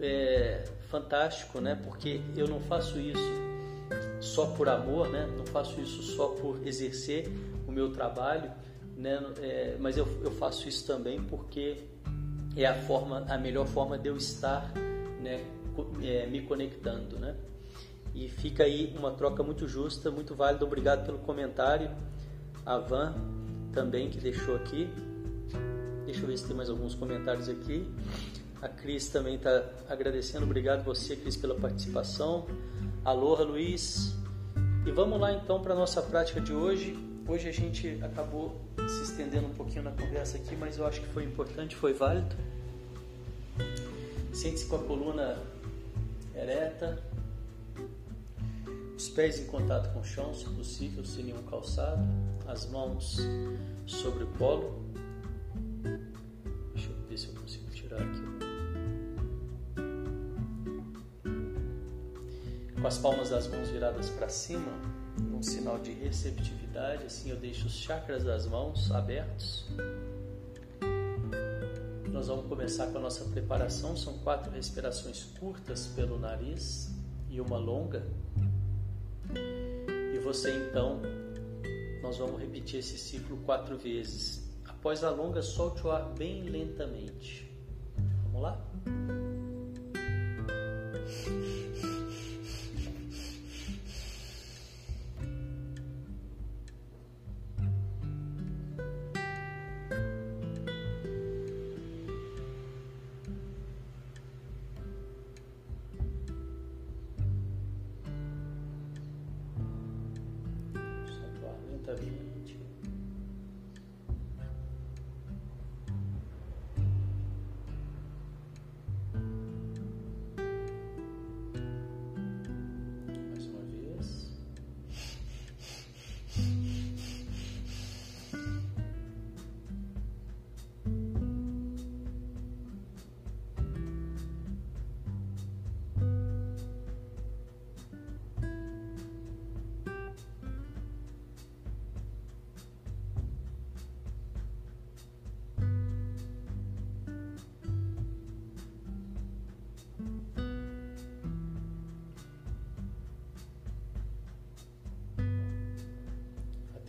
é, 0.00 0.64
fantástico, 0.88 1.60
né? 1.60 1.74
Porque 1.82 2.20
eu 2.36 2.46
não 2.48 2.60
faço 2.60 2.98
isso 3.00 3.46
só 4.20 4.46
por 4.46 4.68
amor, 4.68 5.08
né? 5.08 5.28
Não 5.36 5.46
faço 5.46 5.80
isso 5.80 6.02
só 6.02 6.28
por 6.28 6.66
exercer 6.66 7.28
o 7.66 7.72
meu 7.72 7.92
trabalho, 7.92 8.50
né? 8.96 9.18
É, 9.40 9.76
mas 9.80 9.96
eu, 9.96 10.06
eu 10.22 10.30
faço 10.30 10.68
isso 10.68 10.86
também 10.86 11.22
porque 11.22 11.78
é 12.56 12.66
a 12.66 12.74
forma, 12.74 13.24
a 13.28 13.38
melhor 13.38 13.66
forma 13.66 13.98
de 13.98 14.08
eu 14.08 14.16
estar, 14.16 14.72
né? 15.20 15.44
É, 16.02 16.26
me 16.26 16.40
conectando, 16.42 17.18
né? 17.18 17.36
E 18.14 18.28
fica 18.28 18.64
aí 18.64 18.94
uma 18.98 19.10
troca 19.10 19.42
muito 19.42 19.68
justa, 19.68 20.10
muito 20.10 20.34
válida. 20.34 20.64
Obrigado 20.64 21.04
pelo 21.04 21.18
comentário. 21.18 21.90
A 22.64 22.78
Van 22.78 23.14
também 23.72 24.08
que 24.08 24.18
deixou 24.18 24.56
aqui. 24.56 24.88
Deixa 26.06 26.20
eu 26.20 26.28
ver 26.28 26.38
se 26.38 26.46
tem 26.46 26.56
mais 26.56 26.70
alguns 26.70 26.94
comentários 26.94 27.48
aqui. 27.48 27.84
A 28.62 28.68
Cris 28.68 29.08
também 29.08 29.34
está 29.34 29.64
agradecendo. 29.88 30.44
Obrigado 30.44 30.84
você, 30.84 31.16
Cris, 31.16 31.36
pela 31.36 31.56
participação. 31.56 32.46
Aloha, 33.04 33.42
Luiz. 33.42 34.14
E 34.86 34.92
vamos 34.92 35.20
lá 35.20 35.32
então 35.32 35.60
para 35.60 35.74
a 35.74 35.76
nossa 35.76 36.00
prática 36.00 36.40
de 36.40 36.52
hoje. 36.52 36.96
Hoje 37.26 37.48
a 37.48 37.52
gente 37.52 37.98
acabou 38.04 38.60
se 38.88 39.02
estendendo 39.02 39.48
um 39.48 39.54
pouquinho 39.54 39.82
na 39.82 39.90
conversa 39.90 40.36
aqui, 40.36 40.54
mas 40.54 40.78
eu 40.78 40.86
acho 40.86 41.00
que 41.00 41.08
foi 41.08 41.24
importante, 41.24 41.74
foi 41.74 41.92
válido. 41.92 42.36
Sente-se 44.32 44.66
com 44.66 44.76
a 44.76 44.78
coluna 44.84 45.36
ereta, 46.36 47.02
os 48.96 49.08
pés 49.08 49.40
em 49.40 49.46
contato 49.46 49.92
com 49.92 50.00
o 50.00 50.04
chão, 50.04 50.32
se 50.32 50.44
possível, 50.44 51.04
sem 51.04 51.24
nenhum 51.24 51.42
calçado, 51.42 52.00
as 52.46 52.64
mãos 52.70 53.18
sobre 53.86 54.22
o 54.22 54.28
colo. 54.38 54.85
Com 62.86 62.88
as 62.88 62.98
palmas 62.98 63.30
das 63.30 63.48
mãos 63.48 63.68
viradas 63.68 64.08
para 64.10 64.28
cima, 64.28 64.70
um 65.34 65.42
sinal 65.42 65.76
de 65.76 65.90
receptividade, 65.90 67.06
assim 67.06 67.30
eu 67.30 67.36
deixo 67.36 67.66
os 67.66 67.72
chakras 67.72 68.22
das 68.22 68.46
mãos 68.46 68.92
abertos. 68.92 69.66
Nós 72.08 72.28
vamos 72.28 72.46
começar 72.46 72.86
com 72.86 72.98
a 72.98 73.00
nossa 73.00 73.24
preparação, 73.24 73.96
são 73.96 74.16
quatro 74.18 74.52
respirações 74.52 75.24
curtas 75.36 75.88
pelo 75.96 76.16
nariz 76.16 76.94
e 77.28 77.40
uma 77.40 77.58
longa. 77.58 78.06
E 80.14 80.18
você 80.20 80.52
então, 80.56 81.02
nós 82.04 82.18
vamos 82.18 82.40
repetir 82.40 82.78
esse 82.78 82.96
ciclo 82.96 83.36
quatro 83.38 83.76
vezes. 83.76 84.48
Após 84.64 85.02
a 85.02 85.10
longa, 85.10 85.42
solte 85.42 85.84
o 85.84 85.90
ar 85.90 86.04
bem 86.10 86.44
lentamente. 86.44 87.52
Vamos 88.22 88.42
lá? 88.42 88.64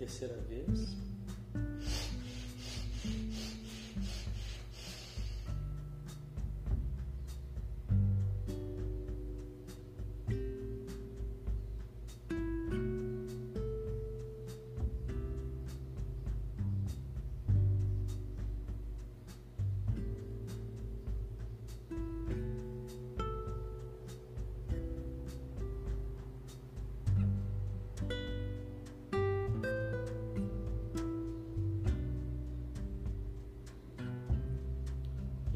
Terceira 0.07 0.37
vez. 0.47 1.06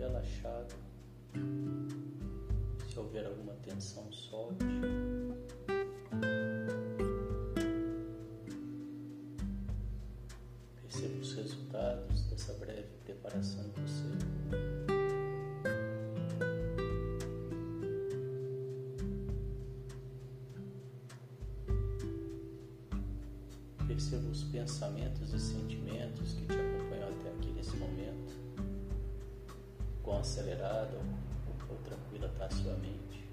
Relaxado. 0.00 0.74
Se 2.88 2.98
houver 2.98 3.26
alguma 3.26 3.52
tensão, 3.62 4.10
solte. 4.10 4.64
Perceba 10.82 11.20
os 11.20 11.34
resultados 11.34 12.22
dessa 12.24 12.52
breve 12.54 12.88
preparação 13.04 13.62
em 13.62 13.80
você. 13.80 14.04
Perceba 23.86 24.28
os 24.30 24.44
pensamentos 24.44 25.34
e 25.34 25.38
sentimentos 25.38 26.32
que 26.32 26.46
te 26.46 26.54
acompanham 26.54 27.08
até 27.10 27.28
aqui 27.28 27.52
nesse 27.52 27.76
momento. 27.76 28.49
Acelerada 30.20 30.98
ou 31.70 31.76
tranquila 31.78 32.26
está 32.26 32.44
a 32.44 32.50
sua 32.50 32.74
mente. 32.74 33.26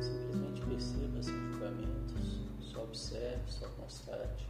Simplesmente 0.00 0.62
perceba 0.62 1.22
sem 1.22 1.34
julgamentos, 1.52 2.40
só 2.60 2.84
observe, 2.84 3.42
só 3.48 3.68
constate. 3.68 4.48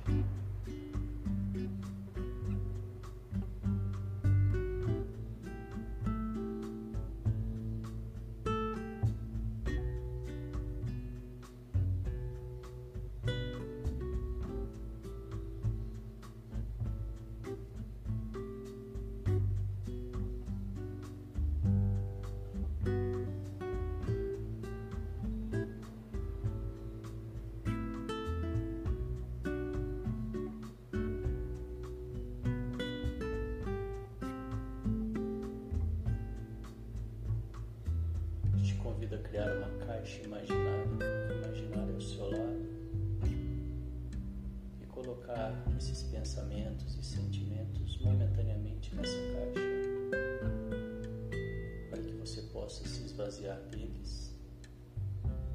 Esvaziar 53.25 53.59
deles 53.71 54.31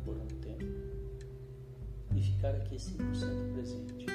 por 0.03 0.15
um 0.17 0.25
tempo 0.41 0.65
e 2.15 2.21
ficar 2.21 2.55
aqui 2.55 2.75
100% 2.75 3.53
presente. 3.53 4.05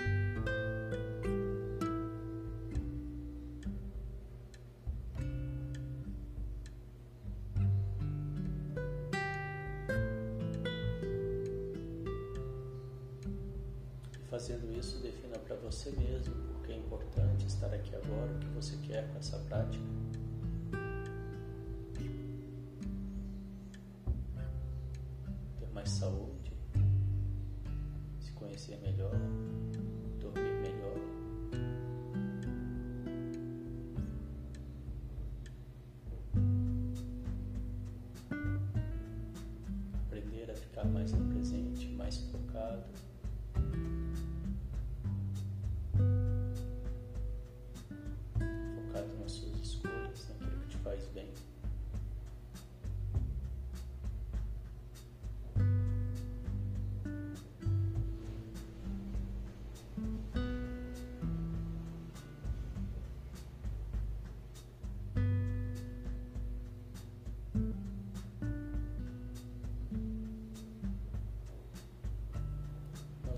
Fazendo 14.28 14.76
isso, 14.76 14.98
defina 14.98 15.38
para 15.38 15.54
você 15.56 15.90
mesmo 15.92 16.34
porque 16.48 16.72
é 16.72 16.76
importante 16.76 17.46
estar 17.46 17.72
aqui 17.72 17.94
agora, 17.94 18.32
o 18.32 18.38
que 18.40 18.48
você 18.48 18.76
quer 18.78 19.08
com 19.12 19.18
essa 19.18 19.38
prática. 19.38 19.84
Mais 25.84 25.90
saúde, 25.90 26.50
se 28.18 28.32
conhecer 28.32 28.78
melhor, 28.80 29.12
dormir 30.18 30.54
melhor. 30.62 30.96
Aprender 40.06 40.50
a 40.50 40.54
ficar 40.54 40.86
mais 40.86 41.12
no 41.12 41.34
presente, 41.34 41.86
mais 41.88 42.16
focado. 42.16 42.86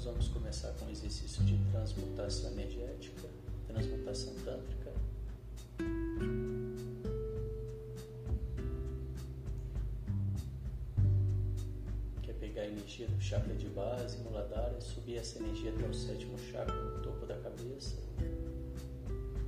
Vamos 0.06 0.28
começar 0.28 0.68
com 0.74 0.86
o 0.86 0.90
exercício 0.90 1.42
de 1.42 1.58
transmutação 1.72 2.52
energética, 2.52 3.28
transmutação 3.66 4.32
tântrica. 4.44 4.92
Que 12.22 12.30
é 12.30 12.34
pegar 12.34 12.62
a 12.62 12.66
energia 12.66 13.08
do 13.08 13.20
chakra 13.20 13.52
de 13.56 13.66
base, 13.70 14.18
Muladhara, 14.18 14.80
subir 14.80 15.16
essa 15.16 15.40
energia 15.40 15.72
até 15.72 15.84
o 15.88 15.92
sétimo 15.92 16.38
chakra 16.38 16.72
no 16.72 17.02
topo 17.02 17.26
da 17.26 17.36
cabeça, 17.38 17.96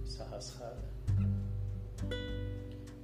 Sahasrara. 0.04 0.82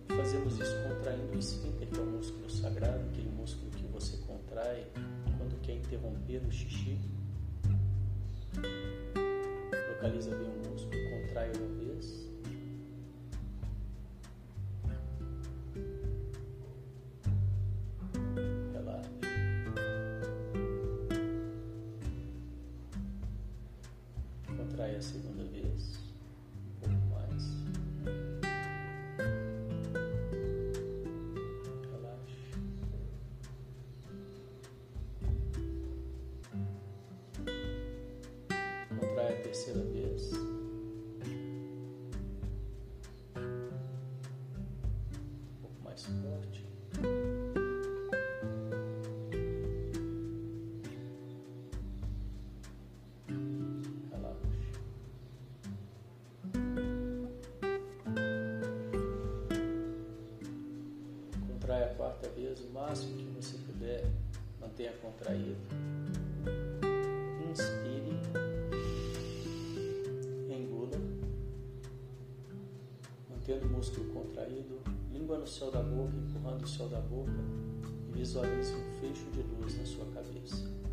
Fazemos 0.08 0.58
isso 0.58 0.74
contraindo 0.88 1.32
o 1.32 1.38
esfíncter, 1.38 1.86
que 1.88 1.98
é 2.00 2.02
o 2.02 2.06
músculo 2.06 2.50
sagrado, 2.50 3.04
aquele 3.10 3.30
músculo 3.30 3.70
que 3.70 3.84
você 3.86 4.16
contrai 4.26 4.90
quando 5.38 5.60
quer 5.62 5.76
interromper 5.76 6.42
o 6.44 6.50
xixi. 6.50 6.98
Localiza 10.04 10.36
bem 10.36 10.50
o 10.50 10.70
músculo, 10.70 11.00
contrai 11.08 11.50
uma 11.56 11.66
vez. 11.78 12.28
Contrai 24.54 24.94
a 24.94 25.00
segunda 25.00 25.44
vez, 25.44 25.98
um 26.66 26.80
pouco 26.80 27.06
mais. 27.06 27.64
Relaxe. 31.90 32.36
Contrai 39.00 39.28
a 39.28 39.42
terceira 39.42 39.80
vez. 39.80 39.93
Quarta 61.96 62.28
vez 62.30 62.60
o 62.60 62.68
máximo 62.70 63.16
que 63.16 63.24
você 63.36 63.56
puder, 63.58 64.04
mantenha 64.60 64.92
contraído. 64.94 65.56
Inspire, 67.50 68.18
engula, 70.50 70.98
mantendo 73.30 73.66
o 73.66 73.70
músculo 73.70 74.12
contraído, 74.12 74.80
língua 75.12 75.38
no 75.38 75.46
céu 75.46 75.70
da 75.70 75.82
boca, 75.82 76.12
empurrando 76.16 76.62
o 76.62 76.68
céu 76.68 76.88
da 76.88 77.00
boca 77.00 77.32
e 78.08 78.18
visualize 78.18 78.74
um 78.74 79.00
fecho 79.00 79.30
de 79.30 79.42
luz 79.42 79.78
na 79.78 79.86
sua 79.86 80.06
cabeça. 80.06 80.83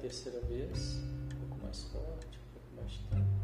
Terceira 0.00 0.40
vez, 0.46 0.98
um 1.34 1.46
pouco 1.46 1.62
mais 1.62 1.82
forte, 1.84 2.38
um 2.38 2.52
pouco 2.54 2.74
mais 2.74 2.96
tempo. 3.10 3.40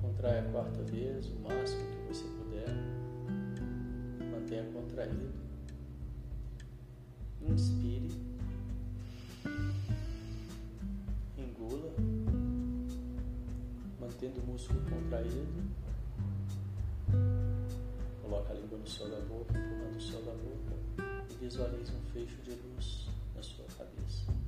Contrai 0.00 0.38
a 0.38 0.42
quarta 0.52 0.82
vez, 0.84 1.26
o 1.26 1.40
máximo 1.40 1.87
Mantendo 14.38 14.42
o 14.42 14.46
músculo 14.46 14.80
contraído. 14.88 15.64
Coloca 18.22 18.52
a 18.52 18.56
língua 18.56 18.78
no 18.78 18.86
céu 18.86 19.08
da 19.08 19.20
boca, 19.20 19.58
empurrando 19.58 19.96
o 19.96 20.00
céu 20.00 20.22
da 20.22 20.32
boca. 20.32 21.26
E 21.30 21.34
visualize 21.44 21.92
um 21.92 22.12
fecho 22.12 22.36
de 22.42 22.50
luz 22.50 23.08
na 23.34 23.42
sua 23.42 23.64
cabeça. 23.76 24.47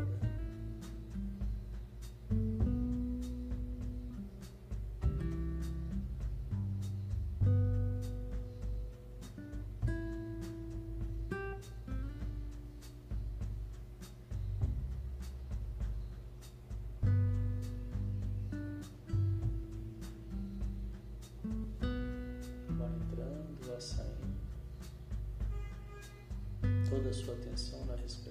toda 26.91 27.09
a 27.09 27.13
sua 27.13 27.33
atenção 27.35 27.85
na 27.85 27.95
respiração. 27.95 28.30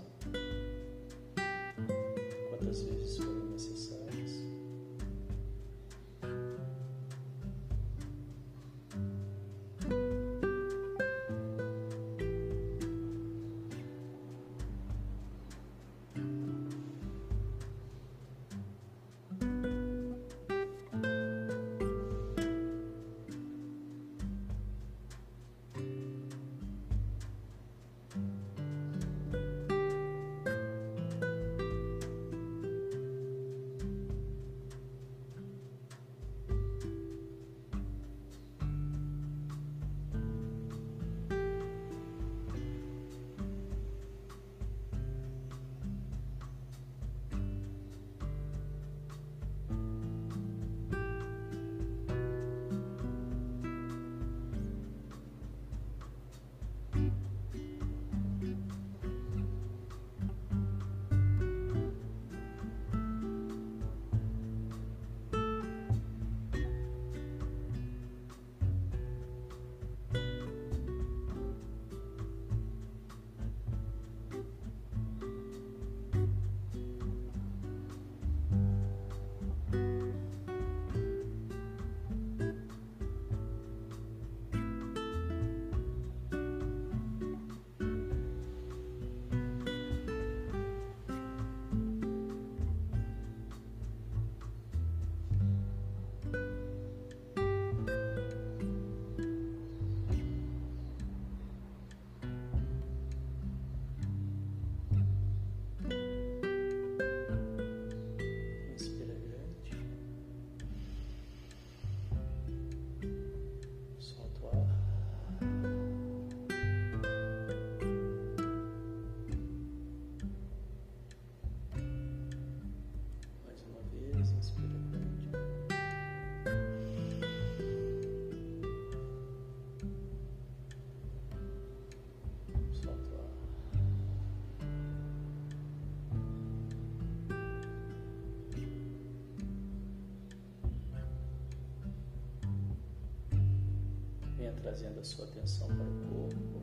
trazendo 144.61 144.99
a 144.99 145.03
sua 145.03 145.25
atenção 145.25 145.67
para 145.67 145.83
o 145.83 145.93
corpo. 146.09 146.61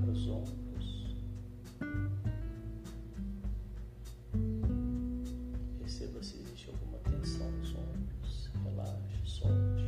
Para 0.00 0.10
os 0.10 0.28
ombros. 0.28 1.16
Perceba 5.78 6.22
se 6.22 6.38
existe 6.40 6.70
alguma 6.70 6.98
tensão 6.98 7.50
nos 7.52 7.74
ombros. 7.74 8.50
Relaxe, 8.64 9.20
solte. 9.24 9.84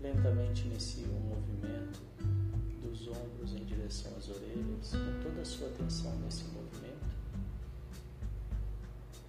Lentamente 0.00 0.66
inicie 0.66 1.06
um 1.06 1.31
ombros 3.12 3.52
em 3.52 3.64
direção 3.64 4.12
às 4.16 4.28
orelhas, 4.28 4.90
com 4.90 5.22
toda 5.22 5.42
a 5.42 5.44
sua 5.44 5.68
atenção 5.68 6.14
nesse 6.20 6.44
movimento. 6.44 7.16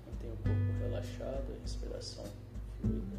Mantenha 0.07 0.33
o 0.33 0.37
corpo 0.37 0.79
relaxado, 0.79 1.53
a 1.53 1.61
respiração 1.61 2.25
fluida. 2.79 3.17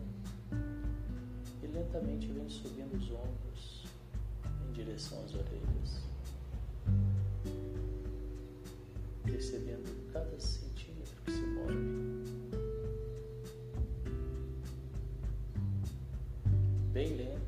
E 1.63 1.67
lentamente 1.67 2.27
vem 2.29 2.49
subindo 2.49 2.97
os 2.97 3.11
ombros 3.11 3.85
em 4.69 4.73
direção 4.73 5.23
às 5.25 5.35
orelhas. 5.35 6.01
Percebendo 9.25 10.13
cada 10.13 10.39
centímetro 10.41 11.15
que 11.25 11.33
se 11.33 11.41
move. 11.41 12.15
Bem 16.93 17.17
lento 17.17 17.44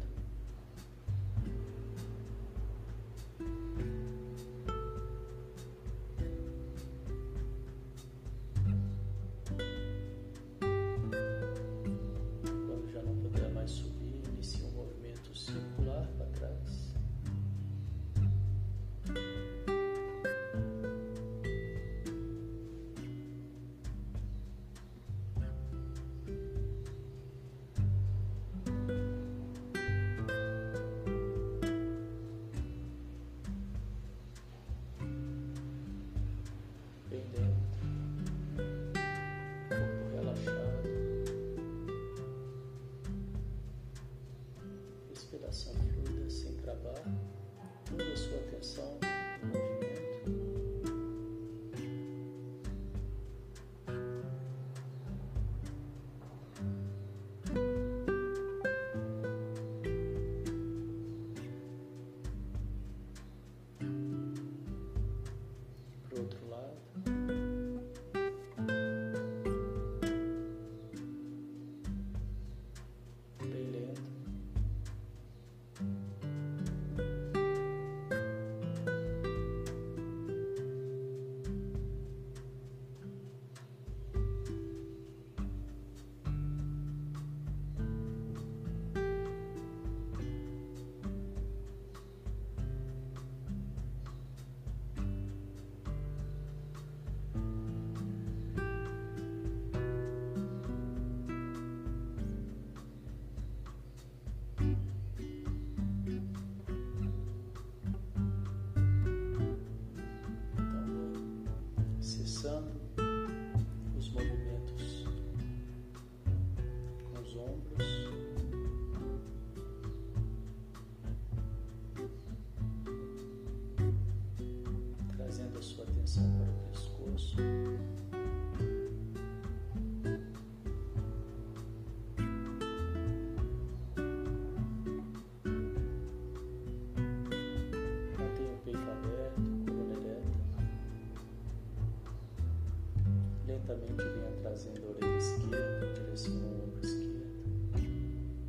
Lentamente 143.68 144.04
venha 144.04 144.32
trazendo 144.42 144.86
a 144.86 144.90
orelha 144.90 145.16
esquerda 145.18 145.86
em 145.86 145.92
direção 145.92 146.34
ao 146.34 146.68
ombro 146.68 146.80
esquerdo, 146.84 147.26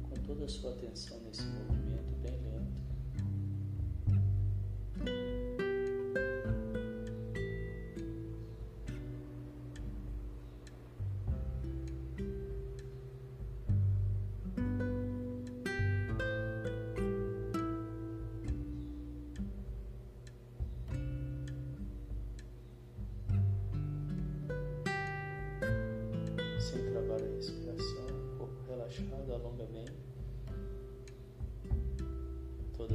com 0.03 0.15
toda 0.27 0.45
a 0.45 0.47
sua 0.47 0.71
atenção 0.73 1.19
nesse 1.21 1.41
movimento 1.41 1.56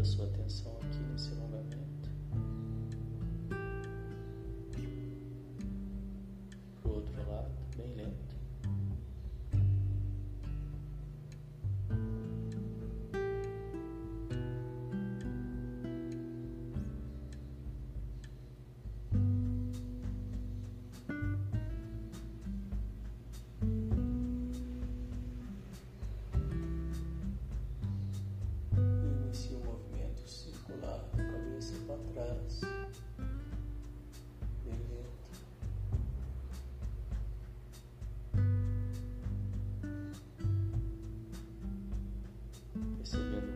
Sua 0.05 0.27
atenção 0.27 0.77
aqui 0.83 0.99
nesse 1.13 1.31
alongamento. 1.31 1.52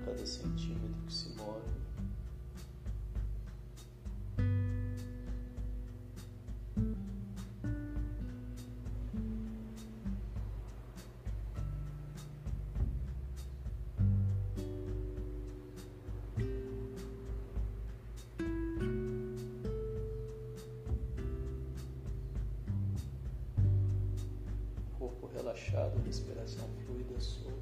Cada 0.06 0.24
centímetro 0.24 1.02
que 1.04 1.12
se 1.12 1.28
move. 1.30 1.66
Corpo 24.96 25.26
relaxado, 25.34 26.00
respiração 26.04 26.68
fluida, 26.86 27.20
solta. 27.20 27.56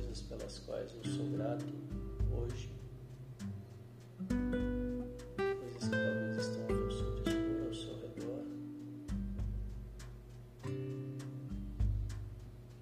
Coisas 0.00 0.22
pelas 0.22 0.58
quais 0.60 0.94
eu 0.94 1.04
sou 1.04 1.26
grato 1.30 1.66
hoje. 2.32 2.70
Coisas 5.36 5.84
que 5.84 5.90
talvez 5.90 6.36
estão 6.38 6.62
ao 6.62 6.90
seu 6.90 7.14
dispor, 7.16 7.66
ao 7.66 7.74
seu 7.74 7.94
redor. 8.00 8.44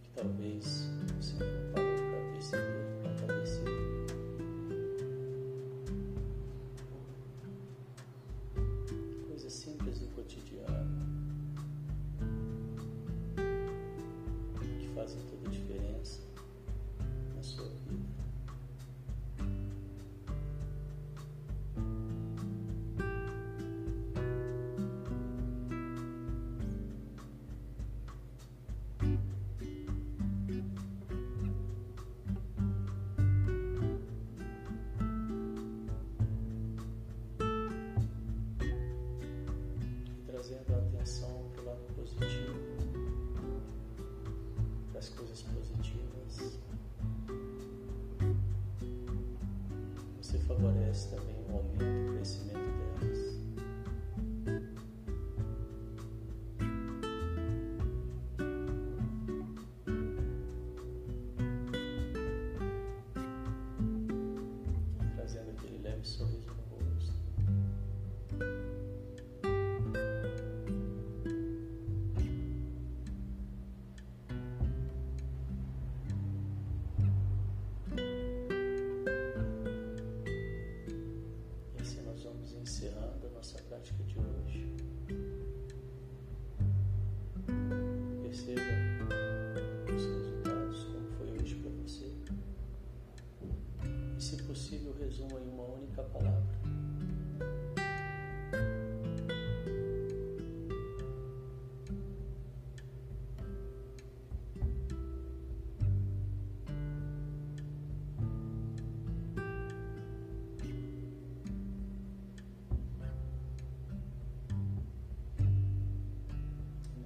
que 0.03 0.11
talvez 0.15 0.91
você 1.17 1.35
não 1.43 1.73
parou 1.73 1.97
para 1.97 2.21
perceber, 2.33 2.87
para 3.03 3.11
agradecer. 3.11 3.65
Coisas 9.27 9.53
simples 9.53 9.99
do 9.99 10.07
cotidiano. 10.15 10.78
system 50.99 51.38
possível, 94.69 94.95
resuma 95.01 95.41
em 95.41 95.49
uma 95.49 95.65
única 95.65 96.03
palavra. 96.03 96.59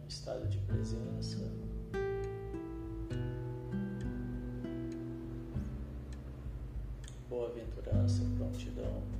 estado 0.08 0.46
de 0.48 0.58
presença. 0.58 1.61
Boa-aventurança, 8.02 8.24
prontidão. 8.36 9.11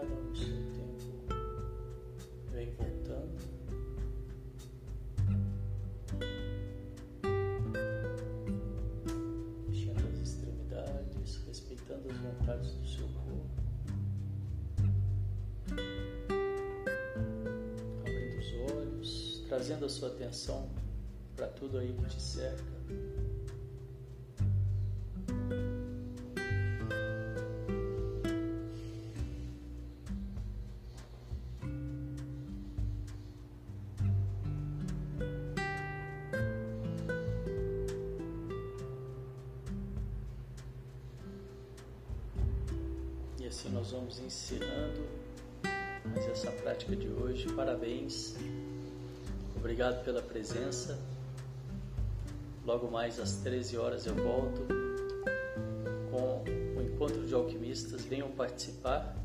Cada 0.00 0.14
um 0.14 0.28
no 0.28 0.36
seu 0.36 0.46
tempo 0.46 1.34
vem 2.52 2.70
voltando. 2.74 3.36
Mexendo 9.66 10.06
as 10.06 10.20
extremidades, 10.20 11.40
respeitando 11.48 12.08
as 12.12 12.16
vontades 12.16 12.74
do 12.74 12.86
seu 12.86 13.08
corpo. 13.08 13.50
Abrindo 18.02 18.38
os 18.38 18.72
olhos, 18.72 19.44
trazendo 19.48 19.84
a 19.84 19.88
sua 19.88 20.10
atenção 20.10 20.70
para 21.34 21.48
tudo 21.48 21.76
aí 21.76 21.92
que 21.92 22.06
te 22.06 22.22
cerca. 22.22 22.62
Parabéns. 47.58 48.36
Obrigado 49.56 50.04
pela 50.04 50.22
presença. 50.22 50.96
Logo 52.64 52.88
mais 52.88 53.18
às 53.18 53.38
13 53.38 53.76
horas 53.76 54.06
eu 54.06 54.14
volto 54.14 54.64
com 56.08 56.44
o 56.78 56.82
encontro 56.84 57.26
de 57.26 57.34
alquimistas. 57.34 58.04
Venham 58.04 58.30
participar. 58.30 59.16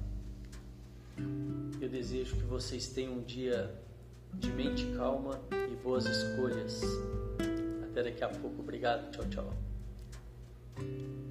Eu 1.80 1.88
desejo 1.88 2.36
que 2.38 2.46
vocês 2.46 2.88
tenham 2.88 3.14
um 3.14 3.22
dia 3.22 3.72
de 4.34 4.52
mente 4.52 4.84
calma 4.98 5.40
e 5.52 5.76
boas 5.84 6.08
escolhas. 6.08 6.82
Até 7.84 8.02
daqui 8.02 8.24
a 8.24 8.30
pouco. 8.30 8.62
Obrigado. 8.64 9.12
Tchau, 9.12 9.30
tchau. 9.30 11.23